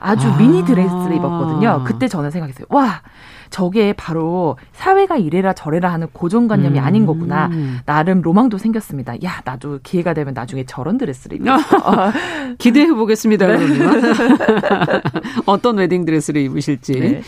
[0.00, 0.36] 아주 아.
[0.36, 1.84] 미니 드레스를 입었거든요.
[1.84, 2.66] 그때 저는 생각했어요.
[2.70, 3.02] 와,
[3.50, 6.84] 저게 바로 사회가 이래라 저래라 하는 고정관념이 음.
[6.84, 7.50] 아닌 거구나.
[7.84, 9.14] 나름 로망도 생겼습니다.
[9.24, 11.56] 야, 나도 기회가 되면 나중에 저런 드레스를 입어.
[12.58, 13.46] 기대해 보겠습니다.
[13.46, 13.58] 네.
[15.46, 16.92] 어떤 웨딩 드레스를 입으실지.
[16.92, 17.22] 네.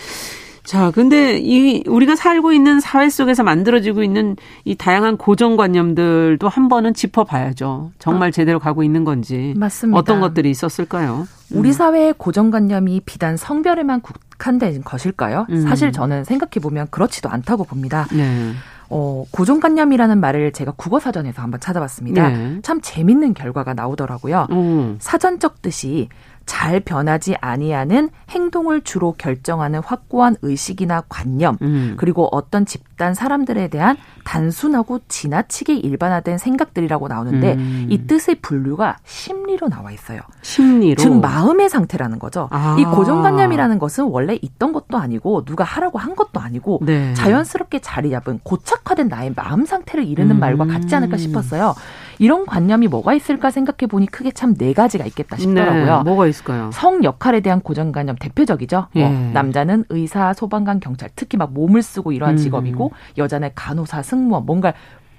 [0.65, 6.95] 자, 근데 이 우리가 살고 있는 사회 속에서 만들어지고 있는 이 다양한 고정관념들도 한 번은
[6.95, 7.91] 짚어봐야죠.
[7.99, 8.31] 정말 아.
[8.31, 9.55] 제대로 가고 있는 건지.
[9.57, 9.99] 맞습니다.
[9.99, 11.27] 어떤 것들이 있었을까요?
[11.51, 11.73] 우리 음.
[11.73, 14.03] 사회의 고정관념이 비단 성별에만
[14.43, 15.47] 국한된 것일까요?
[15.51, 15.63] 음.
[15.63, 18.07] 사실 저는 생각해 보면 그렇지도 않다고 봅니다.
[18.13, 18.53] 네.
[18.91, 22.29] 어, 고정관념이라는 말을 제가 국어사전에서 한번 찾아봤습니다.
[22.29, 22.59] 네.
[22.63, 24.49] 참 재밌는 결과가 나오더라고요.
[24.51, 24.97] 음.
[24.99, 26.09] 사전적 뜻이
[26.47, 31.95] 잘 변하지 아니하는 행동을 주로 결정하는 확고한 의식이나 관념 음.
[31.97, 37.87] 그리고 어떤 집단 사람들에 대한 단순하고 지나치게 일반화된 생각들이라고 나오는데 음.
[37.91, 40.21] 이 뜻의 분류가 심리로 나와 있어요.
[40.43, 42.49] 심리로 즉 마음의 상태라는 거죠.
[42.51, 42.77] 아.
[42.79, 47.15] 이 고정관념이라는 것은 원래 있던 것도 아니고 누가 하라고 한 것도 아니고 네.
[47.15, 50.41] 자연스럽게 자리 잡은 고착화된 나의 마음 상태를 이르는 음.
[50.41, 51.75] 말과 같지 않을까 싶었어요.
[52.23, 55.97] 이런 관념이 뭐가 있을까 생각해 보니 크게 참 네 가지가 있겠다 싶더라고요.
[55.99, 56.71] 네, 뭐가 있을까요?
[56.73, 58.87] 성 역할에 대한 고정관념 대표적이죠.
[58.95, 59.09] 뭐 예.
[59.09, 62.39] 뭐 남자는 의사, 소방관, 경찰, 특히 막 몸을 쓰고 이러한 음.
[62.39, 64.73] 직업이고 여자는 간호사, 승무원, 뭔가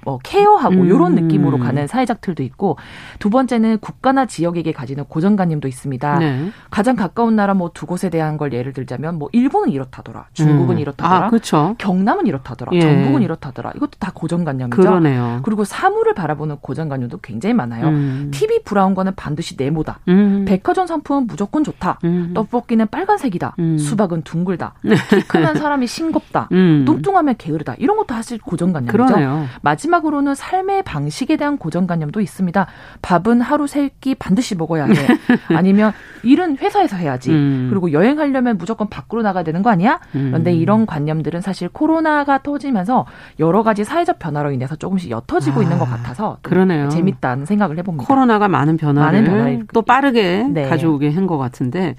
[0.06, 0.86] 뭐 케어하고 음.
[0.86, 2.78] 이런 느낌으로 가는 사회적 틀도 있고
[3.20, 6.20] 두 번째는 국가나 지역에게 가지는 고정관념도 있습니다.
[6.20, 6.50] 네.
[6.70, 10.80] 가장 가까운 나라 뭐 두 곳에 대한 걸 예를 들자면 뭐 일본은 이렇다더라, 중국은 음.
[10.80, 11.76] 이렇다더라, 아, 그렇죠.
[11.78, 12.82] 경남은 이렇다더라, 예.
[12.82, 13.74] 전북은 이렇다더라.
[13.76, 14.82] 이것도 다 고정관념이죠.
[14.82, 15.40] 그러네요.
[15.44, 17.88] 그리고 사물을 바라보는 고정관념도 굉장히 많아요.
[17.88, 18.32] 음.
[18.32, 20.00] TV 브라운 거는 반드시 네모다.
[20.08, 20.46] 음.
[20.48, 22.00] 백화점 상품은 무조건 좋다.
[22.04, 22.32] 음.
[22.34, 23.56] 떡볶이는 빨간색이다.
[23.60, 23.78] 음.
[23.78, 24.74] 수박은 둥글다.
[25.10, 26.50] 키 크면 사람이 싱겁다.
[26.86, 27.76] 뚱뚱하면 게으르다.
[27.80, 28.92] 이런 것도 사실 고정관념이죠.
[28.92, 29.46] 그러네요.
[29.62, 32.66] 마지막 마지막으로는 삶의 방식에 대한 고정관념도 있습니다.
[33.02, 34.94] 밥은 하루 세 끼 반드시 먹어야 해.
[35.56, 35.92] 아니면
[36.24, 37.32] 일은 회사에서 해야지.
[37.32, 37.68] 음.
[37.70, 40.00] 그리고 여행하려면 무조건 밖으로 나가야 되는 거 아니야?
[40.12, 40.58] 그런데 음.
[40.58, 43.06] 이런 관념들은 사실 코로나가 터지면서
[43.40, 46.90] 여러 가지 사회적 변화로 인해서 조금씩 옅어지고 아, 있는 것 같아서 그러네요.
[46.90, 48.08] 재밌다는 생각을 해봅니다.
[48.08, 50.68] 코로나가 많은 변화를, 많은 변화를 또 빠르게 네.
[50.68, 51.96] 가져오게 한 것 같은데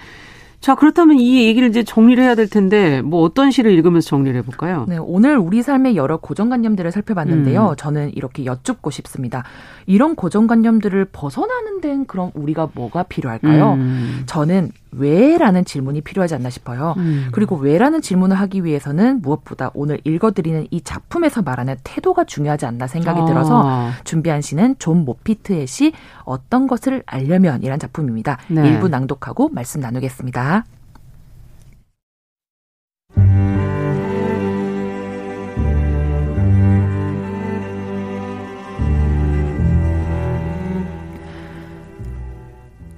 [0.65, 4.87] 자, 그렇다면 이 얘기를 이제 정리를 해야 될 텐데 뭐 어떤 시를 읽으면서 정리를 해볼까요?
[4.89, 7.73] 네, 오늘 우리 삶의 여러 고정관념들을 살펴봤는데요.
[7.73, 7.77] 음.
[7.77, 9.45] 저는 이렇게 여쭙고 싶습니다.
[9.85, 13.75] 이런 고정관념들을 벗어나는 데는 그럼 우리가 뭐가 필요할까요?
[13.75, 14.23] 음.
[14.25, 16.95] 저는 왜라는 질문이 필요하지 않나 싶어요.
[16.99, 17.29] 음.
[17.33, 23.21] 그리고 왜라는 질문을 하기 위해서는 무엇보다 오늘 읽어드리는 이 작품에서 말하는 태도가 중요하지 않나 생각이
[23.21, 23.25] 아.
[23.25, 25.93] 들어서 준비한 시는 존 모피트의 시
[26.23, 28.39] 어떤 것을 알려면이란 작품입니다.
[28.49, 28.69] 네.
[28.69, 30.54] 일부 낭독하고 말씀 나누겠습니다.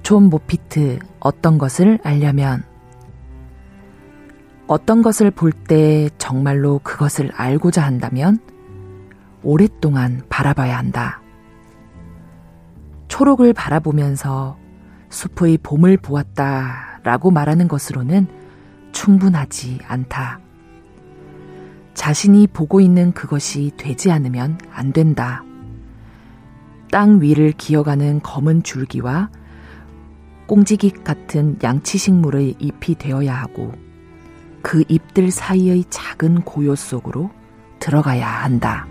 [0.03, 2.63] 존 모피트 어떤 것을 알려면?
[4.67, 8.39] 어떤 것을 볼 때 정말로 그것을 알고자 한다면?
[9.43, 11.21] 오랫동안 바라봐야 한다.
[13.09, 14.57] 초록을 바라보면서
[15.09, 18.27] 숲의 봄을 보았다 라고 말하는 것으로는
[18.91, 20.41] 충분하지 않다.
[21.93, 25.41] 자신이 보고 있는 그것이 되지 않으면 안 된다.
[26.91, 29.29] 땅 위를 기어가는 검은 줄기와
[30.47, 33.71] 꽁지기 같은 양치식물의 잎이 되어야 하고
[34.61, 37.31] 그 잎들 사이의 작은 고요 속으로
[37.79, 38.85] 들어가야 한다.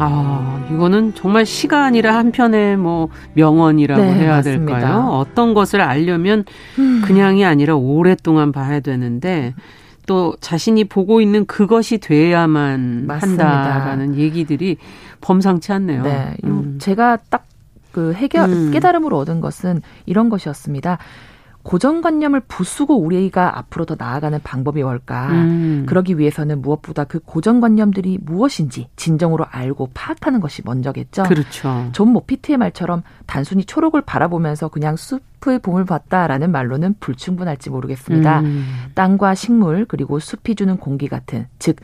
[0.00, 4.78] 아, 이거는 정말 시가 아니라 한편의 뭐 명언이라고 네, 해야 맞습니다.
[4.78, 5.08] 될까요?
[5.10, 6.44] 어떤 것을 알려면
[6.78, 7.02] 음.
[7.04, 9.54] 그냥이 아니라 오랫동안 봐야 되는데
[10.06, 13.46] 또 자신이 보고 있는 그것이 돼야만 맞습니다.
[13.46, 14.78] 한다라는 얘기들이
[15.20, 16.02] 범상치 않네요.
[16.02, 16.34] 네.
[16.44, 16.78] 음.
[16.80, 17.50] 제가 딱
[17.92, 18.70] 그 해결 음.
[18.70, 20.98] 깨달음으로 얻은 것은 이런 것이었습니다.
[21.62, 25.30] 고정관념을 부수고 우리가 앞으로 더 나아가는 방법이 뭘까?
[25.30, 25.84] 음.
[25.86, 31.24] 그러기 위해서는 무엇보다 그 고정관념들이 무엇인지 진정으로 알고 파악하는 것이 먼저겠죠.
[31.24, 31.88] 그렇죠.
[31.92, 38.40] 존 모피트의 말처럼 단순히 초록을 바라보면서 그냥 숲의 봄을 봤다라는 말로는 불충분할지 모르겠습니다.
[38.40, 38.64] 음.
[38.94, 41.76] 땅과 식물 그리고 숲이 주는 공기 같은 즉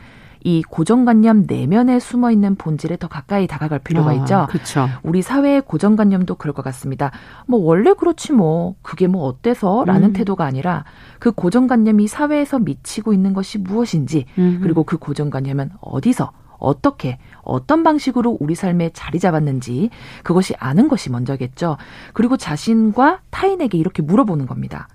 [0.43, 4.47] 이 고정관념 내면에 숨어 있는 본질에 더 가까이 다가갈 필요가 아, 있죠.
[4.49, 4.87] 그쵸.
[5.03, 7.11] 우리 사회의 고정관념도 그럴 것 같습니다.
[7.47, 10.13] 뭐 원래 그렇지 뭐 그게 뭐 어때서라는 음.
[10.13, 10.85] 태도가 아니라
[11.19, 14.59] 그 고정관념이 사회에서 미치고 있는 것이 무엇인지 음.
[14.61, 19.89] 그리고 그 고정관념은 어디서 어떻게 어떤 방식으로 우리 삶에 자리 잡았는지
[20.23, 21.77] 그것이 아는 것이 먼저겠죠.
[22.13, 24.87] 그리고 자신과 타인에게 이렇게 물어보는 겁니다.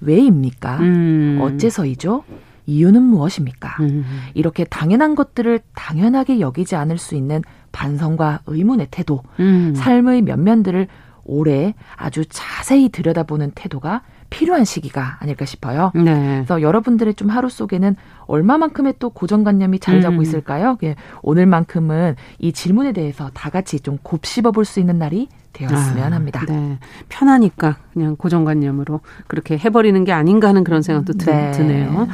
[0.00, 0.78] 왜입니까?
[0.78, 1.38] 음.
[1.40, 2.24] 어째서이죠?
[2.68, 3.76] 이유는 무엇입니까?
[3.80, 4.04] 음.
[4.34, 7.42] 이렇게 당연한 것들을 당연하게 여기지 않을 수 있는
[7.72, 9.72] 반성과 의문의 태도, 음.
[9.74, 10.86] 삶의 면면들을
[11.24, 15.90] 오래 아주 자세히 들여다보는 태도가 필요한 시기가 아닐까 싶어요.
[15.94, 16.02] 네.
[16.44, 17.96] 그래서 여러분들의 좀 하루 속에는
[18.26, 20.22] 얼마만큼의 또 고정관념이 자리 잡고 음.
[20.22, 20.76] 있을까요?
[20.82, 26.16] 예, 오늘만큼은 이 질문에 대해서 다 같이 좀 곱씹어 볼 수 있는 날이 되었으면 아,
[26.16, 26.44] 합니다.
[26.46, 26.78] 네.
[27.08, 31.50] 편하니까 그냥 고정관념으로 그렇게 해버리는 게 아닌가 하는 그런 생각도 네.
[31.52, 32.06] 드네요.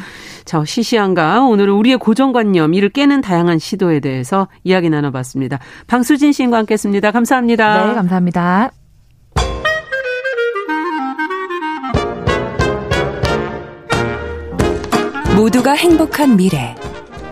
[0.45, 5.59] 자, 시시한가 오늘은 우리의 고정관념 이를 깨는 다양한 시도에 대해서 이야기 나눠봤습니다.
[5.87, 7.11] 방수진 시인과 함께했습니다.
[7.11, 7.87] 감사합니다.
[7.87, 8.71] 네, 감사합니다.
[15.37, 16.75] 모두가 행복한 미래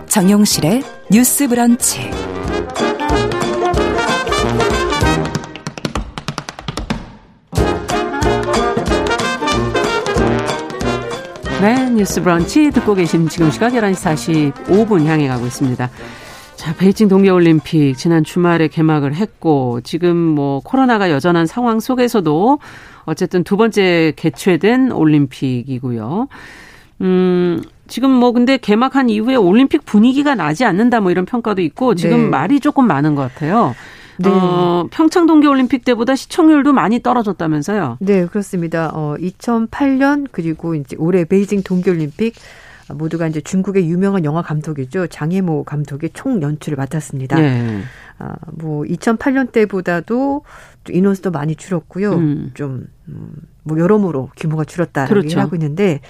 [0.07, 2.32] 정용실의 뉴스 브런치
[11.63, 15.89] 네, 뉴스 브런치 듣고 계신 지금 시각 11시 45분 향해 가고 있습니다.
[16.57, 22.59] 자, 베이징 동계올림픽 지난 주말에 개막을 했고 지금 뭐 코로나가 여전한 상황 속에서도
[23.05, 26.27] 어쨌든 두 번째 개최된 올림픽이고요.
[26.99, 32.23] 음, 지금 뭐 근데 개막한 이후에 올림픽 분위기가 나지 않는다 뭐 이런 평가도 있고 지금
[32.23, 32.27] 네.
[32.27, 33.73] 말이 조금 많은 것 같아요.
[34.17, 34.29] 네.
[34.29, 37.97] 어, 평창 동계올림픽 때보다 시청률도 많이 떨어졌다면서요?
[37.99, 38.91] 네, 그렇습니다.
[38.93, 42.35] 어, 2008년 그리고 이제 올해 베이징 동계올림픽
[42.93, 45.07] 모두가 이제 중국의 유명한 영화 감독이죠.
[45.07, 47.39] 장혜모 감독의 총 연출을 맡았습니다.
[47.39, 47.81] 네.
[48.19, 50.43] 아, 뭐 2008년 때보다도
[50.89, 52.13] 인원수도 많이 줄었고요.
[52.13, 52.51] 음.
[52.53, 53.31] 좀, 음,
[53.63, 55.27] 뭐 여러모로 규모가 줄었다라고 그렇죠.
[55.27, 56.01] 얘기하고 있는데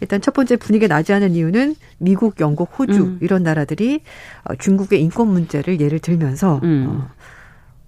[0.00, 3.18] 일단 첫 번째 분위기가 나지 않은 이유는 미국, 영국, 호주 음.
[3.20, 4.00] 이런 나라들이
[4.44, 6.86] 어, 중국의 인권 문제를 예를 들면서 음.
[6.88, 7.10] 어,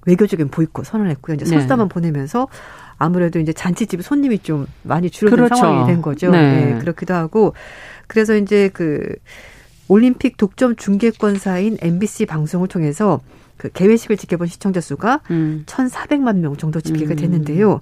[0.06, 1.36] 외교적인 보이콧 선언했고요.
[1.36, 1.94] 이제 설사만 네.
[1.94, 2.48] 보내면서
[2.98, 5.56] 아무래도 이제 잔치집 손님이 좀 많이 줄어든 그렇죠.
[5.56, 6.30] 상황이 된 거죠.
[6.30, 6.72] 네.
[6.72, 6.78] 네.
[6.78, 7.54] 그렇기도 하고
[8.06, 9.14] 그래서 이제 그
[9.88, 13.20] 올림픽 독점 중계권사인 MBC 방송을 통해서
[13.56, 15.64] 그 개회식을 지켜본 시청자 수가 음.
[15.66, 17.16] 1,400만 명 정도 집계가 음.
[17.16, 17.80] 됐는데요.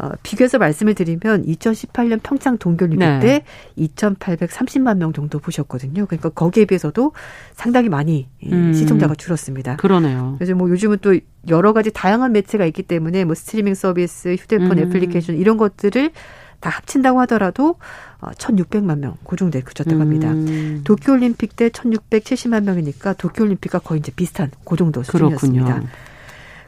[0.00, 3.20] 어, 비교해서 말씀을 드리면 2018년 평창 동계올림픽 네.
[3.20, 3.44] 때
[3.76, 6.06] 2,830만 명 정도 보셨거든요.
[6.06, 7.12] 그러니까 거기에 비해서도
[7.52, 8.72] 상당히 많이 음.
[8.72, 9.76] 시청자가 줄었습니다.
[9.76, 10.36] 그러네요.
[10.38, 14.78] 그래서 뭐 요즘은 또 여러 가지 다양한 매체가 있기 때문에 뭐 스트리밍 서비스, 휴대폰 음.
[14.78, 16.12] 애플리케이션 이런 것들을
[16.60, 17.76] 다 합친다고 하더라도
[18.20, 20.30] 1,600만 어, 명, 그 정도에 그쳤다고 합니다.
[20.30, 20.80] 음.
[20.84, 25.64] 도쿄올림픽 때 1,670만 명이니까 도쿄올림픽과 거의 이제 비슷한 그 정도 수준이었습니다.
[25.64, 25.88] 그렇군요.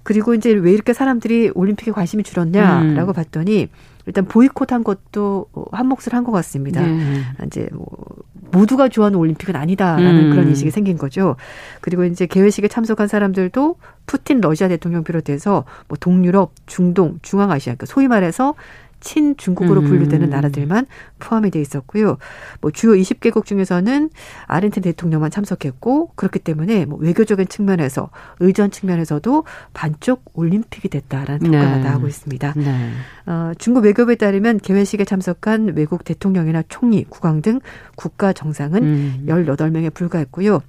[0.03, 3.15] 그리고 이제 왜 이렇게 사람들이 올림픽에 관심이 줄었냐라고 음.
[3.15, 3.69] 봤더니
[4.07, 6.83] 일단 보이콧한 것도 한 몫을 한 것 같습니다.
[6.83, 7.21] 네.
[7.47, 7.87] 이제 뭐
[8.51, 10.31] 모두가 좋아하는 올림픽은 아니다라는 음.
[10.31, 11.37] 그런 인식이 생긴 거죠.
[11.81, 13.77] 그리고 이제 개회식에 참석한 사람들도
[14.07, 18.55] 푸틴 러시아 대통령 비롯해서 뭐 동유럽, 중동, 중앙아시아, 그러니까 소위 말해서
[19.01, 19.87] 친중국으로 음.
[19.87, 20.87] 분류되는 나라들만
[21.23, 22.19] 포함이 돼 있었고요.
[22.61, 24.11] 뭐 주요 20개국 중에서는
[24.47, 28.11] 아르헨티나 대통령만 참석했고 그렇기 때문에 뭐 외교적인 측면에서
[28.41, 31.83] 의전 측면에서도 반쪽 올림픽이 됐다라는 평가가 네.
[31.85, 32.55] 나오고 있습니다.
[32.57, 32.91] 네.
[33.27, 37.61] 어, 중국 외교부에 따르면 개회식에 참석한 외국 대통령이나 총리, 국왕 등
[37.97, 39.27] 국가 정상은 음.
[39.29, 40.61] 18명에 불과했고요.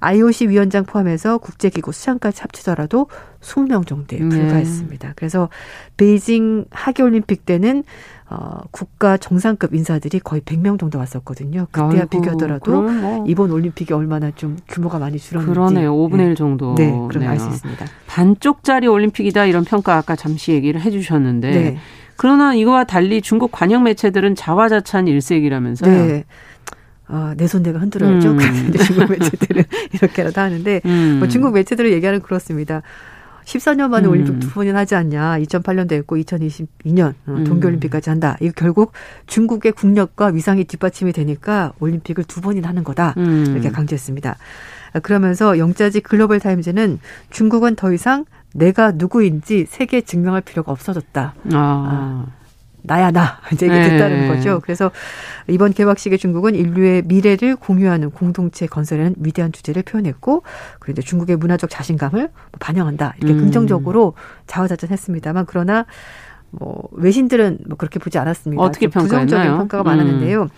[0.00, 3.08] IOC 위원장 포함해서 국제기구 수장까지 합치더라도
[3.40, 4.28] 20명 정도에 네.
[4.28, 5.08] 불과했습니다.
[5.08, 5.14] 네.
[5.16, 5.48] 그래서
[5.96, 7.84] 베이징 하계올림픽 때는
[8.32, 11.66] 어, 국가 정상급 인사들이 거의 100명 정도 왔었거든요.
[11.70, 13.24] 그때와 아이고, 비교하더라도 뭐.
[13.28, 15.52] 이번 올림픽이 얼마나 좀 규모가 많이 줄었는지.
[15.52, 15.94] 그러네요.
[15.94, 16.24] 5분의 네.
[16.24, 16.74] 1 정도.
[16.74, 17.84] 네, 그럼 알수 있습니다.
[18.06, 21.78] 반쪽짜리 올림픽이다 이런 평가 아까 잠시 얘기를 해 주셨는데 네.
[22.16, 26.06] 그러나 이거와 달리 중국 관영 매체들은 자화자찬 일색이라면서요.
[26.06, 26.24] 네.
[27.08, 28.30] 아, 내손 내가 흔들어야죠.
[28.30, 28.36] 음.
[28.38, 31.16] 그런데 중국 매체들은 이렇게라도 하는데 음.
[31.18, 32.80] 뭐 중국 매체들의 얘기하는 그렇습니다.
[33.44, 34.12] 14년 만에 음.
[34.12, 35.38] 올림픽 두 번이나 하지 않냐.
[35.40, 37.44] 2008년도 했고 2022년 어, 음.
[37.44, 38.36] 동계올림픽까지 한다.
[38.40, 38.92] 이거 결국
[39.26, 43.14] 중국의 국력과 위상이 뒷받침이 되니까 올림픽을 두 번이나 하는 거다.
[43.16, 43.46] 음.
[43.50, 44.36] 이렇게 강조했습니다.
[45.02, 48.24] 그러면서 영자지 글로벌 타임즈는 중국은 더 이상
[48.54, 51.34] 내가 누구인지 세계에 증명할 필요가 없어졌다.
[51.52, 51.54] 아.
[51.54, 52.26] 아.
[52.82, 54.28] 나야 나 이제 이게 됐다는 네.
[54.28, 54.60] 거죠.
[54.62, 54.90] 그래서
[55.48, 60.42] 이번 개막식에 중국은 인류의 미래를 공유하는 공동체 건설에는 위대한 주제를 표현했고
[60.78, 63.40] 그리고 중국의 문화적 자신감을 뭐 반영한다 이렇게 음.
[63.40, 64.14] 긍정적으로
[64.46, 65.86] 자화자찬했습니다만 그러나
[66.50, 68.62] 뭐 외신들은 뭐 그렇게 보지 않았습니다.
[68.62, 69.84] 어떻게 부정적인 평가가 음.
[69.84, 70.48] 많았는데요.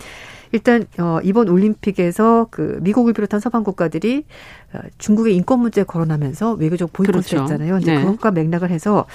[0.53, 4.25] 일단 어 이번 올림픽에서 그 미국을 비롯한 서방 국가들이
[4.72, 7.43] 어, 중국의 인권 문제에 거론하면서 외교적 보이콧을 그렇죠.
[7.43, 7.79] 했잖아요.
[7.79, 8.01] 이제 네.
[8.01, 9.07] 그것과 맥락을 해서 어,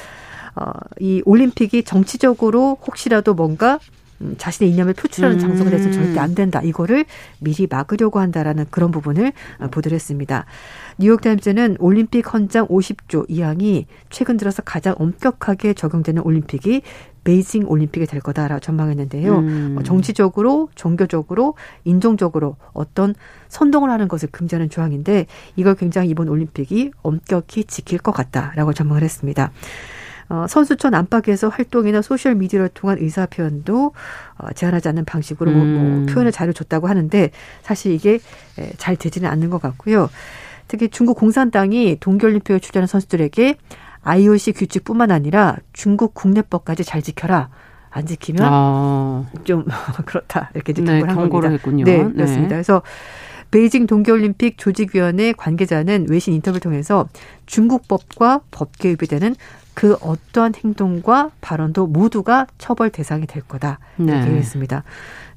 [0.99, 3.79] 이 올림픽이 정치적으로 혹시라도 뭔가
[4.21, 5.39] 음, 자신의 이념을 표출하는 음.
[5.39, 6.61] 장소가 돼서 절대 안 된다.
[6.61, 7.05] 이거를
[7.39, 10.45] 미리 막으려고 한다라는 그런 부분을 어, 보도를 했습니다.
[10.97, 16.81] 뉴욕타임즈는 올림픽 헌장 50조 2항이 최근 들어서 가장 엄격하게 적용되는 올림픽이
[17.23, 19.37] 베이징 올림픽이 될 거다라고 전망했는데요.
[19.37, 19.75] 음.
[19.79, 23.15] 어, 정치적으로, 종교적으로, 인종적으로 어떤
[23.47, 29.51] 선동을 하는 것을 금지하는 조항인데 이걸 굉장히 이번 올림픽이 엄격히 지킬 것 같다라고 전망을 했습니다.
[30.29, 33.93] 어, 선수촌 안팎에서 활동이나 소셜 미디어를 통한 의사 표현도
[34.37, 36.05] 어, 제한하지 않는 방식으로 뭐, 뭐 음.
[36.05, 37.31] 표현의 자유를 줬다고 하는데
[37.63, 38.19] 사실 이게
[38.77, 40.09] 잘 되지는 않는 것 같고요.
[40.67, 43.57] 특히 중국 공산당이 동계올림픽에 출전한 선수들에게
[44.03, 47.49] IOC 규칙뿐만 아니라 중국 국내법까지 잘 지켜라.
[47.91, 49.25] 안 지키면 아.
[49.43, 49.65] 좀
[50.05, 51.49] 그렇다 이렇게 이제 경고를 네, 한 겁니다.
[51.49, 51.85] 했군요.
[51.85, 52.49] 네, 그렇습니다.
[52.49, 52.55] 네.
[52.55, 52.83] 그래서
[53.49, 57.07] 베이징 동계올림픽 조직위원회 관계자는 외신 인터뷰를 통해서
[57.47, 59.35] 중국법과 법 개입이 되는
[59.79, 64.25] 그 어떠한 행동과 발언도 모두가 처벌 대상이 될 거다 이렇게 네.
[64.25, 64.83] 얘기했습니다.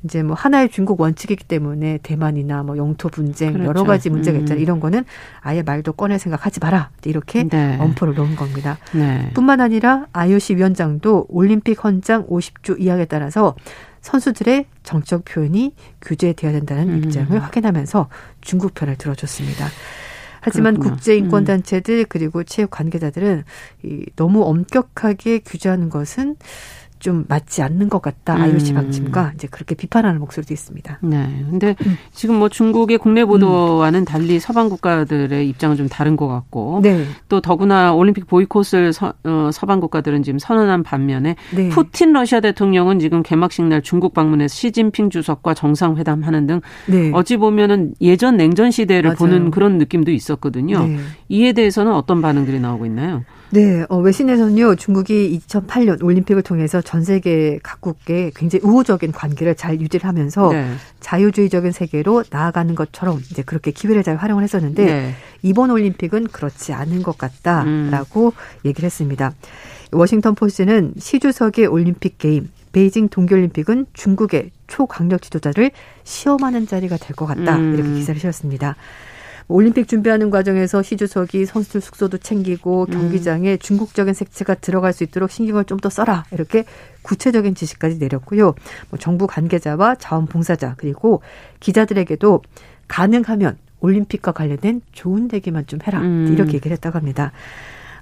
[0.03, 3.69] 이제 뭐 하나의 중국 원칙이기 때문에 대만이나 뭐 영토 분쟁 그렇죠.
[3.69, 4.61] 여러 가지 문제가 있잖아요.
[4.61, 4.63] 음.
[4.65, 5.05] 이런 거는
[5.43, 7.79] 아예 말도 꺼낼 생각하지 마라 이렇게 네.
[7.79, 8.79] 엄포를 놓은 겁니다.
[8.93, 9.31] 네.
[9.33, 13.55] 뿐만 아니라 IOC 위원장도 올림픽 헌장 50조 이하에 따라서
[14.01, 16.97] 선수들의 정적 표현이 규제돼야 된다는 음.
[16.99, 18.09] 입장을 확인하면서
[18.41, 19.67] 중국 편을 들어줬습니다.
[20.43, 23.45] 하지만 국제 인권 단체들 그리고 체육 관계자들은
[23.85, 26.37] 이 너무 엄격하게 규제하는 것은
[27.03, 28.41] 좀 맞지 않는 것 같다.
[28.41, 28.75] IOC 음.
[28.77, 31.01] 방침과 이제 그렇게 비판하는 목소리도 있습니다.
[31.03, 31.45] 네.
[31.51, 31.99] 근데 음.
[32.13, 34.05] 지금 뭐 중국의 국내 보도와는 음.
[34.05, 37.05] 달리 서방 국가들의 입장은 좀 다른 것 같고 네.
[37.29, 41.69] 또 더구나 올림픽 보이콧을 서, 어, 서방 국가들은 지금 선언한 반면에 네.
[41.71, 47.11] 푸틴 러시아 대통령은 지금 개막식 날 중국 방문해서 시진핑 주석과 정상회담하는 등 네.
[47.13, 49.17] 어찌 보면은 예전 냉전 시대를 맞아요.
[49.17, 50.87] 보는 그런 느낌도 있었거든요.
[50.87, 50.99] 네.
[51.29, 53.25] 이에 대해서는 어떤 반응들이 나오고 있나요?
[53.53, 60.09] 네, 어, 외신에서는요, 중국이 2008년 올림픽을 통해서 전 세계 각국에 굉장히 우호적인 관계를 잘 유지를
[60.09, 60.73] 하면서 네.
[61.01, 65.15] 자유주의적인 세계로 나아가는 것처럼 이제 그렇게 기회를 잘 활용을 했었는데 네.
[65.43, 68.65] 이번 올림픽은 그렇지 않은 것 같다라고 음.
[68.65, 69.35] 얘기를 했습니다.
[69.93, 75.73] 워싱턴 포스트는 시 주석의 올림픽 게임, 베이징 동계올림픽은 중국의 초강력 지도자를
[76.05, 77.75] 시험하는 자리가 될 것 같다 음.
[77.75, 78.77] 이렇게 기사를 실었습니다.
[79.49, 82.93] 올림픽 준비하는 과정에서 시 주석이 선수들 숙소도 챙기고 음.
[82.93, 83.59] 경기장에 음.
[83.59, 86.65] 중국적인 색채가 들어갈 수 있도록 신경을 좀 더 써라 이렇게
[87.03, 88.55] 구체적인 지시까지 내렸고요.
[88.91, 91.23] 뭐 정부 관계자와 자원봉사자 그리고
[91.59, 92.41] 기자들에게도
[92.87, 96.29] 가능하면 올림픽과 관련된 좋은 얘기만 좀 해라 음.
[96.33, 97.33] 이렇게 얘기를 했다고 합니다.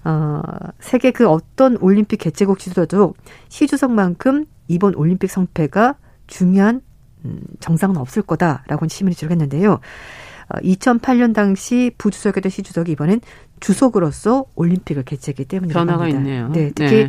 [0.04, 0.42] 어,
[0.78, 3.14] 세계 그 어떤 올림픽 개최국 지도자도
[3.48, 6.82] 시 주석만큼 이번 올림픽 성패가 중요한
[7.24, 9.80] 음, 정상은 없을 거다라고 시민이 지적했는데요.
[10.56, 13.20] 2008년 어, 당시 부주석이던 시 주석이 이번엔
[13.60, 16.18] 주석으로서 올림픽을 개최했기 때문에 변화가 합니다.
[16.18, 16.48] 있네요.
[16.48, 17.08] 네, 특히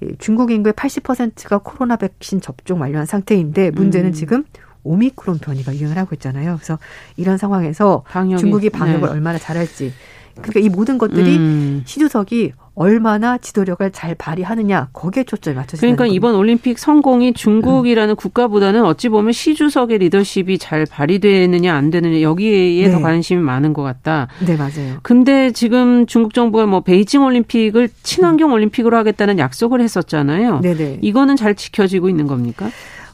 [0.00, 0.12] 네.
[0.18, 4.12] 중국 인구의 80%가 코로나 백신 접종 완료한 상태인데 문제는 음.
[4.12, 4.44] 지금
[4.84, 6.56] 오미크론 변이가 유행을 하고 있잖아요.
[6.56, 6.78] 그래서
[7.16, 9.14] 이런 상황에서 방역이, 중국이 방역을 네.
[9.14, 9.92] 얼마나 잘할지
[10.40, 11.82] 그러니까 이 모든 것들이 음.
[11.84, 16.16] 시 주석이 얼마나 지도력을 잘 발휘하느냐 거기에 초점이 맞춰지는 그러니까 겁니다.
[16.16, 18.16] 이번 올림픽 성공이 중국이라는 음.
[18.16, 22.92] 국가보다는 어찌 보면 시 주석의 리더십이 잘 발휘되느냐 안 되느냐 여기에 네.
[22.92, 24.28] 더 관심이 많은 것 같다.
[24.46, 24.98] 네 맞아요.
[25.02, 30.60] 근데 지금 중국 정부가 뭐 베이징 올림픽을 친환경 올림픽으로 하겠다는 약속을 했었잖아요.
[30.60, 30.98] 네네.
[31.02, 32.70] 이거는 잘 지켜지고 있는 겁니까?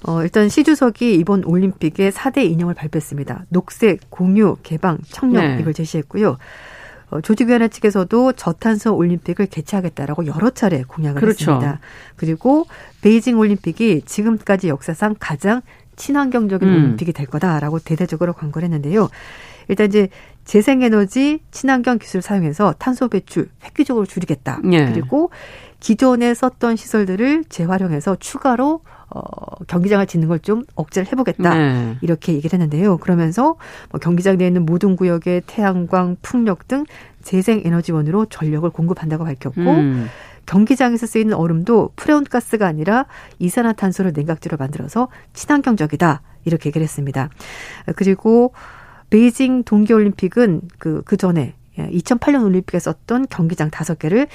[0.07, 3.47] 어, 일단 시 주석이 이번 올림픽에 4대 이념을 발표했습니다.
[3.49, 5.59] 녹색, 공유, 개방, 청렴 네.
[5.61, 6.39] 이걸 제시했고요.
[7.11, 11.53] 어, 조직위원회 측에서도 저탄소 올림픽을 개최하겠다라고 여러 차례 공약을 그렇죠.
[11.53, 11.81] 했습니다.
[12.17, 12.67] 그리고
[13.01, 15.63] 베이징 올림픽이 지금까지 역사상 가장
[15.97, 16.75] 친환경적인 음.
[16.75, 19.09] 올림픽이 될 거다라고 대대적으로 광고를 했는데요.
[19.69, 20.09] 일단 이제
[20.45, 24.61] 재생에너지 친환경 기술 사용해서 탄소 배출 획기적으로 줄이겠다.
[24.73, 24.87] 예.
[24.87, 25.31] 그리고
[25.81, 28.81] 기존에 썼던 시설들을 재활용해서 추가로
[29.11, 29.21] 어,
[29.67, 31.55] 경기장을 짓는 걸 좀 억제를 해보겠다.
[31.55, 31.97] 네.
[32.01, 32.99] 이렇게 얘기를 했는데요.
[32.99, 33.57] 그러면서
[33.91, 36.85] 뭐 경기장 내에 있는 모든 구역에 태양광, 풍력 등
[37.23, 40.07] 재생에너지원으로 전력을 공급한다고 밝혔고 음.
[40.47, 43.07] 경기장에서 쓰이는 얼음도 프레온가스가 아니라
[43.39, 46.23] 이산화탄소를 냉각제로 만들어서 친환경적이다.
[46.45, 47.29] 이렇게 얘기를 했습니다.
[47.97, 48.55] 그리고
[49.11, 54.27] 베이징 동계올림픽은 그, 그 전에 2008년 올림픽에 썼던 경기장 다섯 개를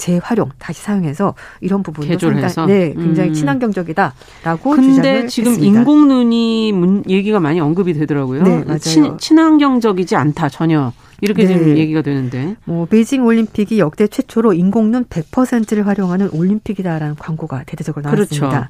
[0.00, 3.34] 재활용 다시 사용해서 이런 부분도 상당히 네 굉장히 음.
[3.34, 5.78] 친환경적이다라고 근데 지금 했습니다.
[5.78, 8.42] 인공 눈이 문, 얘기가 많이 언급이 되더라고요.
[8.42, 8.78] 네, 맞아요.
[8.78, 10.92] 친, 친환경적이지 않다 전혀.
[11.20, 11.52] 이렇게 네.
[11.52, 12.56] 지금 얘기가 되는데.
[12.64, 18.48] 뭐 베이징 올림픽이 역대 최초로 인공눈 100%를 활용하는 올림픽이다라는 광고가 대대적으로 나왔습니다.
[18.48, 18.68] 그렇죠.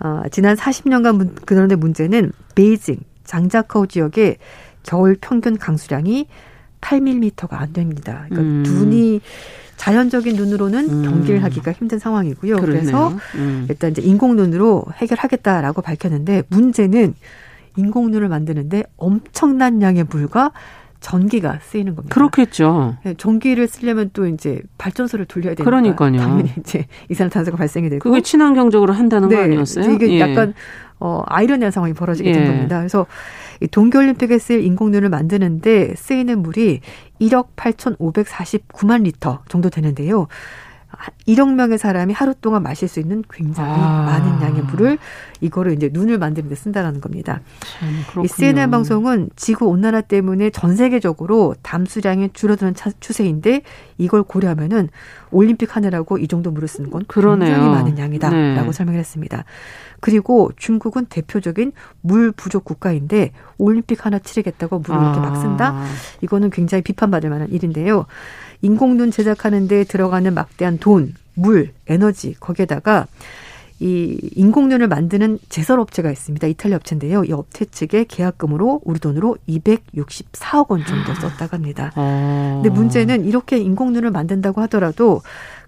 [0.00, 4.38] 어, 지난 40년간 문, 그런데 문제는 베이징 장자커우 지역의
[4.84, 6.28] 겨울 평균 강수량이
[6.80, 8.24] 8mm가 안 됩니다.
[8.30, 8.62] 그러니까 음.
[8.62, 9.20] 눈이
[9.82, 11.02] 자연적인 눈으로는 음.
[11.02, 12.54] 경기를 하기가 힘든 상황이고요.
[12.54, 12.80] 그러네요.
[12.82, 13.66] 그래서 음.
[13.68, 17.14] 일단 이제 인공 눈으로 해결하겠다라고 밝혔는데 문제는
[17.76, 20.52] 인공 눈을 만드는데 엄청난 양의 물과
[21.00, 22.14] 전기가 쓰이는 겁니다.
[22.14, 22.96] 그렇겠죠.
[23.02, 26.16] 네, 전기를 쓰려면 또 이제 발전소를 돌려야 되니까 그러니까요.
[26.16, 29.90] 당연히 이제 이산화탄소가 발생이 되고 그게 친환경적으로 한다는 네, 거 아니었어요?
[29.90, 30.20] 이게 예.
[30.20, 30.54] 약간
[31.00, 32.32] 어 아이러니한 상황이 벌어지게 예.
[32.34, 32.78] 된 겁니다.
[32.78, 33.06] 그래서
[33.60, 36.82] 이 동계올림픽에 쓰일 인공눈을 만드는데 쓰이는 물이
[37.22, 40.26] 1억 8,549만 리터 정도 되는데요.
[41.26, 44.02] 1억 명의 사람이 하루 동안 마실 수 있는 굉장히 아.
[44.04, 44.98] 많은 양의 물을
[45.40, 47.40] 이거를 이제 눈을 만드는 데 쓴다라는 겁니다.
[48.24, 53.62] 이 CNN 방송은 지구 온난화 때문에 전 세계적으로 담수량이 줄어드는 추세인데
[53.98, 54.88] 이걸 고려하면은
[55.30, 57.50] 올림픽 하느라고 이 정도 물을 쓰는 건 그러네요.
[57.50, 58.72] 굉장히 많은 양이다라고 네.
[58.72, 59.44] 설명을 했습니다.
[60.00, 65.04] 그리고 중국은 대표적인 물 부족 국가인데 올림픽 하나 치르겠다고 물을 아.
[65.04, 65.84] 이렇게 막 쓴다?
[66.20, 68.06] 이거는 굉장히 비판받을 만한 일인데요.
[68.62, 73.06] 인공눈 제작하는 데 들어가는 막대한 돈, 물, 에너지 거기에다가
[73.80, 76.46] 이 인공눈을 만드는 제설 업체가 있습니다.
[76.46, 77.24] 이탈리아 업체인데요.
[77.24, 81.90] 이 업체 측의 계약금으로 우리 돈으로 264억 원 정도 썼다고 합니다.
[81.96, 82.60] 아.
[82.62, 85.20] 근데 문제는 이렇게 인공눈을 만든다고 하더라도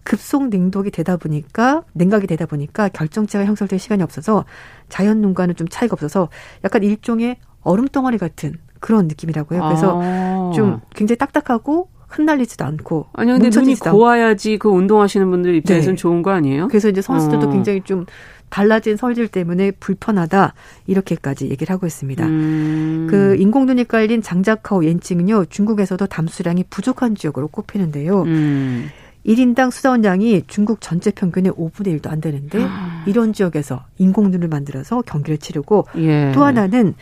[0.05, 4.45] 급속 냉독이 되다 보니까 냉각이 되다 보니까 결정체가 형성될 시간이 없어서
[4.89, 6.29] 자연 눈과는 좀 차이가 없어서
[6.63, 9.61] 약간 일종의 얼음 덩어리 같은 그런 느낌이라고요.
[9.61, 10.53] 그래서 아.
[10.55, 16.01] 좀 굉장히 딱딱하고 흩날리지도 않고 아니 근데 눈이 고와야지 그 운동하시는 분들 입장에서는 네.
[16.01, 16.69] 좋은 거 아니에요?
[16.69, 17.51] 그래서 이제 선수들도 어.
[17.51, 18.07] 굉장히 좀
[18.51, 20.55] 달라진 설질 때문에 불편하다
[20.87, 22.25] 이렇게까지 얘기를 하고 있습니다.
[22.25, 23.09] 음.
[23.11, 28.23] 그 인공눈이 깔린 장자카오 옌칭은요 중국에서도 담수량이 부족한 지역으로 꼽히는데요.
[28.23, 28.89] 음.
[29.27, 33.03] 1인당 수자원량이 중국 전체 평균의 5분의 1도 안 되는데 아.
[33.07, 36.31] 이런 지역에서 인공눈을 만들어서 경기를 치르고 예.
[36.35, 36.95] 또 하나는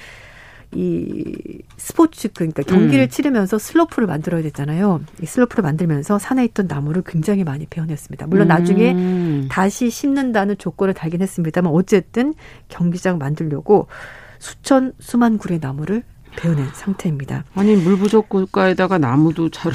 [0.75, 3.09] 이 스포츠 그러니까 경기를 음.
[3.09, 5.03] 치르면서 슬로프를 만들어야 됐잖아요.
[5.23, 8.27] 이 슬로프를 만들면서 산에 있던 나무를 굉장히 많이 베어냈습니다.
[8.27, 8.49] 물론 음.
[8.49, 12.35] 나중에 다시 심는다는 조건을 달긴 했습니다만 어쨌든
[12.69, 13.87] 경기장 만들려고
[14.39, 16.03] 수천 수만 그루의 나무를
[16.37, 17.45] 베어낸 상태입니다.
[17.55, 19.75] 아니 물 부족 국가에다가 나무도 자르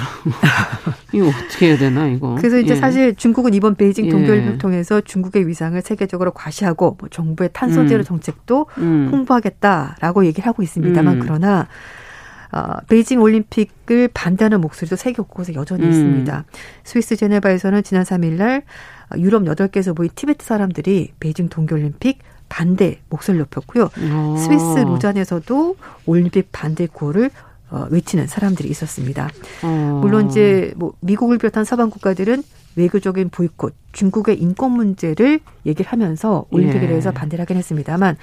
[1.14, 2.36] 이거 어떻게 해야 되나 이거.
[2.36, 2.76] 그래서 이제 예.
[2.76, 4.10] 사실 중국은 이번 베이징 예.
[4.10, 8.03] 동계올림픽 을 통해서 중국의 위상을 세계적으로 과시하고 뭐 정부의 탄소제로 음.
[8.03, 9.10] 정책도 음.
[9.12, 11.20] 홍보하겠다라고 얘기를 하고 있습니다만 음.
[11.22, 11.68] 그러나
[12.51, 15.89] 어, 베이징 올림픽을 반대하는 목소리도 세계 곳곳에 여전히 음.
[15.89, 16.45] 있습니다.
[16.84, 18.64] 스위스 제네바에서는 지난 3일 날
[19.18, 22.20] 유럽 8개국에서 모인 티베트 사람들이 베이징 동계올림픽
[22.50, 23.84] 반대 목소리를 높였고요.
[23.86, 23.89] 오.
[24.12, 24.38] 어.
[24.38, 25.76] 스위스 로잔에서도
[26.06, 27.30] 올림픽 반대 구호를
[27.70, 29.30] 어, 외치는 사람들이 있었습니다.
[29.64, 30.00] 어.
[30.02, 32.41] 물론 이제 뭐 미국을 비롯한 서방 국가들은
[32.78, 36.88] 외교적인 보이콧, 중국의 인권 문제를 얘기를 하면서 올림픽에 예.
[36.88, 38.16] 대해서 반대를 하긴 했습니다만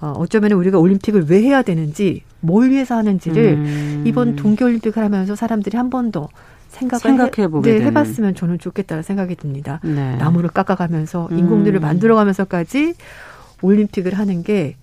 [0.00, 4.04] 어, 어쩌면 우리가 올림픽을 왜 해야 되는지 뭘 위해서 하는지를 음.
[4.06, 6.28] 이번 동계올림픽을 하면서 사람들이 한 번 더
[6.68, 9.80] 생각을 생각해보게 해, 네, 해봤으면 저는 좋겠다는 생각이 듭니다.
[9.82, 10.16] 네.
[10.16, 11.82] 나무를 깎아가면서 인공들을 음.
[11.82, 12.94] 만들어가면서까지
[13.62, 14.76] 올림픽을 하는 게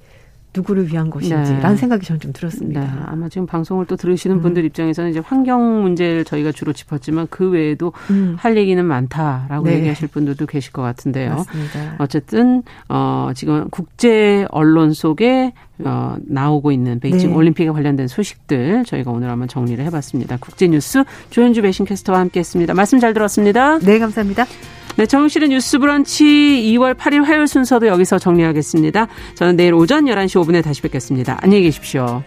[0.56, 1.76] 누구를 위한 것인지라는 네.
[1.76, 2.82] 생각이 저는 좀 들었습니다.
[2.82, 2.88] 네.
[3.06, 4.42] 아마 지금 방송을 또 들으시는 음.
[4.42, 8.36] 분들 입장에서는 이제 환경 문제를 저희가 주로 짚었지만 그 외에도 음.
[8.40, 9.76] 할 얘기는 많다라고 네.
[9.76, 11.36] 얘기하실 분들도 계실 것 같은데요.
[11.36, 11.96] 맞습니다.
[12.00, 15.52] 어쨌든 어 지금 국제 언론 속에
[15.84, 17.36] 어, 나오고 있는 베이징 네.
[17.36, 20.38] 올림픽에 관련된 소식들 저희가 오늘 한번 정리를 해봤습니다.
[20.38, 22.74] 국제뉴스 조현주 배신 캐스터와 함께했습니다.
[22.74, 23.80] 말씀 잘 들었습니다.
[23.80, 24.46] 네, 감사합니다.
[24.98, 26.24] 네, 정실의 뉴스 브런치
[26.78, 29.08] 2월 8일 화요일 순서도 여기서 정리하겠습니다.
[29.36, 31.38] 저는 내일 오전 11시 5분에 다시 뵙겠습니다.
[31.42, 32.24] 안녕히 계십시오.